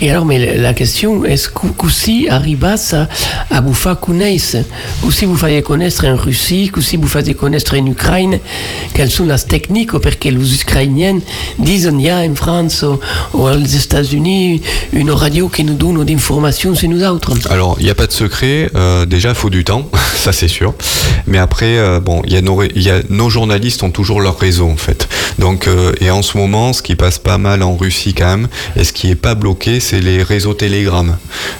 [0.00, 3.08] Et alors, mais la question, est-ce que aussi arribas à,
[3.56, 4.56] à vous faire connaître,
[5.02, 8.38] ou si vous faites connaître en Russie, ou si vous faites connaître en Ukraine,
[8.94, 11.18] quelles sont les techniques, parce que les Ukrainiens
[11.58, 12.98] disent il y a en France ou,
[13.38, 14.62] aux États-Unis
[14.92, 17.32] une radio qui nous donne des informations sur nous autres.
[17.50, 18.70] Alors, il n'y a pas de secret.
[18.74, 20.74] euh, déjà, il faut du temps, ça c'est sûr.
[21.26, 24.38] Mais après, euh, bon, il y a nos, y a, nos journalistes ont toujours leur
[24.38, 25.08] réseau en fait.
[25.38, 28.48] Donc, euh, et en ce moment, ce qui passe pas mal en Russie quand même,
[28.76, 31.16] et ce qui est pas bloqué, c'est les réseaux Telegram.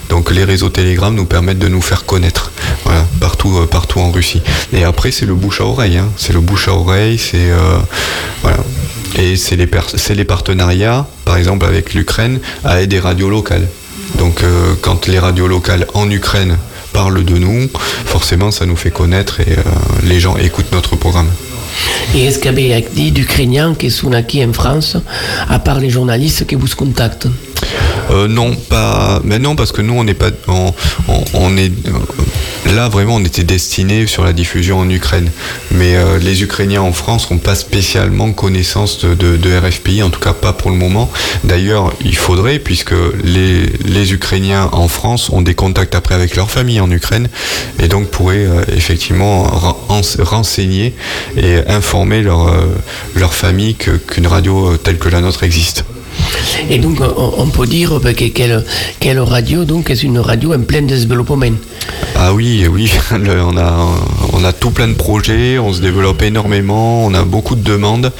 [0.09, 2.51] Donc, les réseaux Telegram nous permettent de nous faire connaître,
[2.85, 4.41] voilà, partout, euh, partout en Russie.
[4.71, 5.97] Et après, c'est le bouche à oreille.
[5.97, 6.07] hein.
[6.15, 7.17] C'est le bouche à oreille.
[7.17, 7.79] C'est euh,
[8.43, 8.59] voilà.
[9.17, 9.69] Et c'est les,
[10.15, 13.67] les partenariats, par exemple avec l'Ukraine, avec des radios locales.
[14.17, 16.57] Donc euh, quand les radios locales en Ukraine
[16.93, 17.69] parlent de nous,
[18.05, 19.55] forcément ça nous fait connaître et
[20.03, 21.29] les gens écoutent notre programme.
[22.15, 24.97] Et est-ce qu'il y a d'Ukrainiens qui sont ici en France,
[25.49, 27.27] à part les journalistes qui vous contactent
[28.11, 29.21] Euh, non, pas.
[29.23, 30.27] Mais non, parce que nous, on n'est pas.
[30.29, 30.31] Est.
[31.87, 31.91] euh,
[32.75, 35.29] Là, vraiment, on était destiné sur la diffusion en Ukraine.
[35.71, 40.31] Mais euh, les Ukrainiens en France n'ont pas spécialement connaissance de, RFPI, en tout cas
[40.33, 41.11] pas pour le moment.
[41.43, 42.93] D'ailleurs, il faudrait, puisque
[43.23, 47.27] les, Ukrainiens en France ont des contacts après avec leur famille en Ukraine,
[47.81, 50.93] et donc pourraient effectivement ren- en- renseigner
[51.37, 55.83] et informer leur, famille qu'une radio telle que la nôtre existe.
[56.69, 58.63] Et donc, on, peut dire que quelle,
[58.99, 61.53] quelle radio donc, est une radio en plein développement.
[62.15, 63.87] Ah oui, oui, le- on, a,
[64.33, 68.11] on a tout plein de projets, on se développe énormément, on a beaucoup de demandes.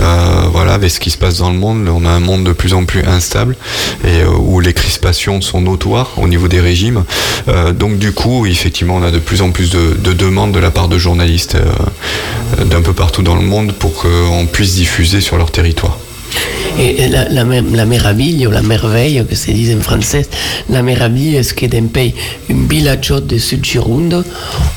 [0.00, 2.52] Euh, voilà, avec ce qui se passe dans le monde, on a un monde de
[2.52, 3.56] plus en plus instable
[4.04, 7.04] et euh, où les crispations sont notoires au niveau des régimes.
[7.48, 10.52] Euh, donc du coup, oui, effectivement, on a de plus en plus de, de demandes
[10.52, 11.56] de la part de journalistes
[12.64, 15.98] d'un peu partout dans le monde pour qu'on puisse diffuser sur leur territoire.
[16.78, 20.26] Et la, la, la la merveille, que se dit en français,
[20.68, 22.14] la meraviglia est que d'un pays,
[22.50, 24.24] un village de Sud Gironde,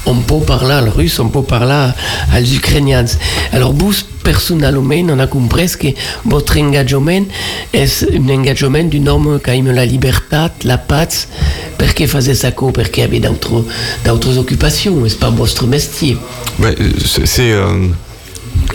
[0.06, 1.90] on peut parler le russe, on peut parler
[2.36, 3.06] aux Ukrainiens.
[3.52, 3.94] Alors, vous,
[4.24, 5.88] personnellement, on a compris que
[6.26, 7.26] votre engagement
[7.74, 11.08] est un engagement d'un homme qui aime la liberté, la paix,
[11.78, 16.18] perché faisait ça Parce qu'il avait d'autres occupations, c'est pas votre métier?
[16.64, 16.74] Euh,
[17.26, 17.88] c'est euh,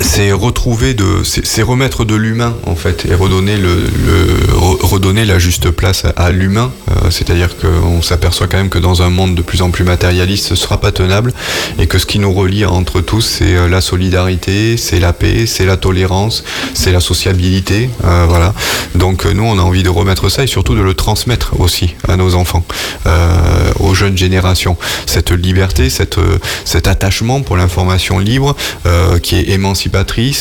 [0.01, 5.25] c'est retrouver de c'est remettre de l'humain en fait et redonner le, le- re- redonner
[5.25, 6.73] la juste place à, l'humain.
[6.91, 10.47] Euh, c'est-à-dire qu'on s'aperçoit quand même que dans un monde de plus en plus matérialiste
[10.47, 11.33] ce sera pas tenable
[11.79, 15.47] et que ce qui nous relie entre tous c'est euh, la solidarité c'est la paix
[15.47, 16.43] c'est la tolérance
[16.75, 18.55] c'est la sociabilité euh, voilà.
[18.95, 21.95] Donc euh, nous on a envie de remettre ça et surtout de le transmettre aussi
[22.09, 22.65] à nos enfants
[23.07, 24.77] euh, aux jeunes générations.
[25.07, 28.57] Cette liberté cette euh, cet attachement pour l'information libre
[29.23, 29.59] qui est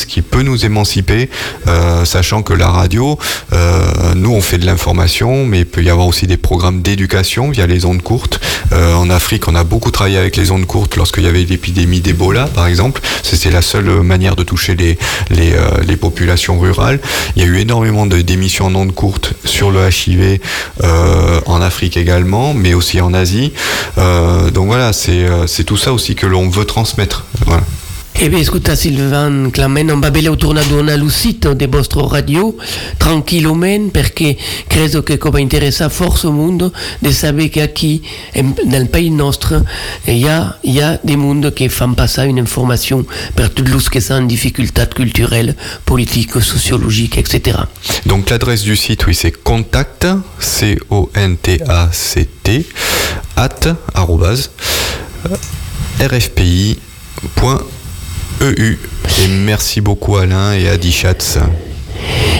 [0.08, 1.30] qui peut nous émanciper
[1.68, 3.18] euh, sachant que la radio
[3.54, 7.50] euh, nous on fait de l'information mais il peut y avoir aussi des programmes d'éducation
[7.50, 8.40] via les ondes courtes.
[8.72, 12.02] Euh, en Afrique on a beaucoup travaillé avec les ondes courtes lorsqu'il y avait l'épidémie
[12.02, 13.02] d'Ebola par exemple.
[13.24, 14.98] C'était la seule manière de toucher les
[15.30, 17.00] les, populations rurales.
[17.36, 20.40] Il y a eu énormément d'émissions en ondes courtes sur le HIV
[21.46, 23.54] en Afrique également mais aussi en Asie.
[23.98, 27.26] Donc voilà c'est tout ça aussi que l'on veut transmettre.
[27.46, 27.64] Voilà.
[28.24, 32.56] Eh bien, écoute, Sylvain Clamen, on va bene tornato a l'uscito de vostro radio,
[32.98, 38.00] tranquillamente, perché credo che come interessa forse il mondo di sapere che qui,
[38.66, 39.66] nel paese nostro,
[40.06, 43.04] il y a, il y a des mondes qui font passer une information
[43.34, 47.66] per tutti los che sono in difficoltà culturelle, politiques, sociologiques, etc.
[48.04, 50.06] Donc l'adresse du site, oui, c'est contact,
[50.38, 51.66] C-O-N-T-A-C-T,
[53.34, 54.52] at, arrobase,
[58.42, 58.78] rfpi.eu.
[59.24, 61.38] Et merci beaucoup Alain et Adi Schatz.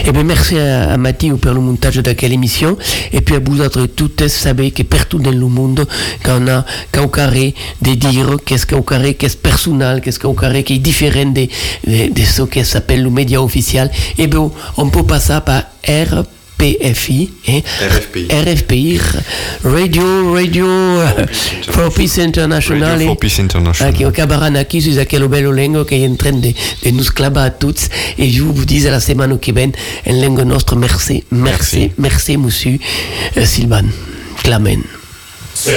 [0.04, 2.76] Eh bien, merci à, Matteo per le montage de quelle émission.
[3.12, 5.86] Et puis à vous autres toutes, savez que partout dans le monde,
[6.24, 10.74] qu'on a qu'au carré de dire qu'est-ce qu'au carré, qu'est-ce personnel, qu'est-ce qu'au carré qui
[10.74, 11.46] est différent de,
[11.86, 13.90] ce qui s'appelle le média officiel.
[14.18, 15.62] Et bien, on peut passer par
[16.62, 18.28] RPFI, hein, RFPI.
[18.30, 19.00] RFPI,
[19.64, 21.26] Radio, Radio uh,
[21.70, 22.90] for Peace International.
[22.90, 23.92] Radio for Peace International.
[23.92, 26.52] Aqui, o cabaran aqui, c'est aquele belo lengo que est en train de,
[26.84, 27.88] de nous clavar à tous.
[28.16, 29.72] Et je vous dis à la semaine qui vient,
[30.06, 32.78] en langue nostre, merci, merci, merci, monsieur
[33.44, 33.86] Sylvain
[34.44, 34.82] Clamen.
[35.54, 35.70] Se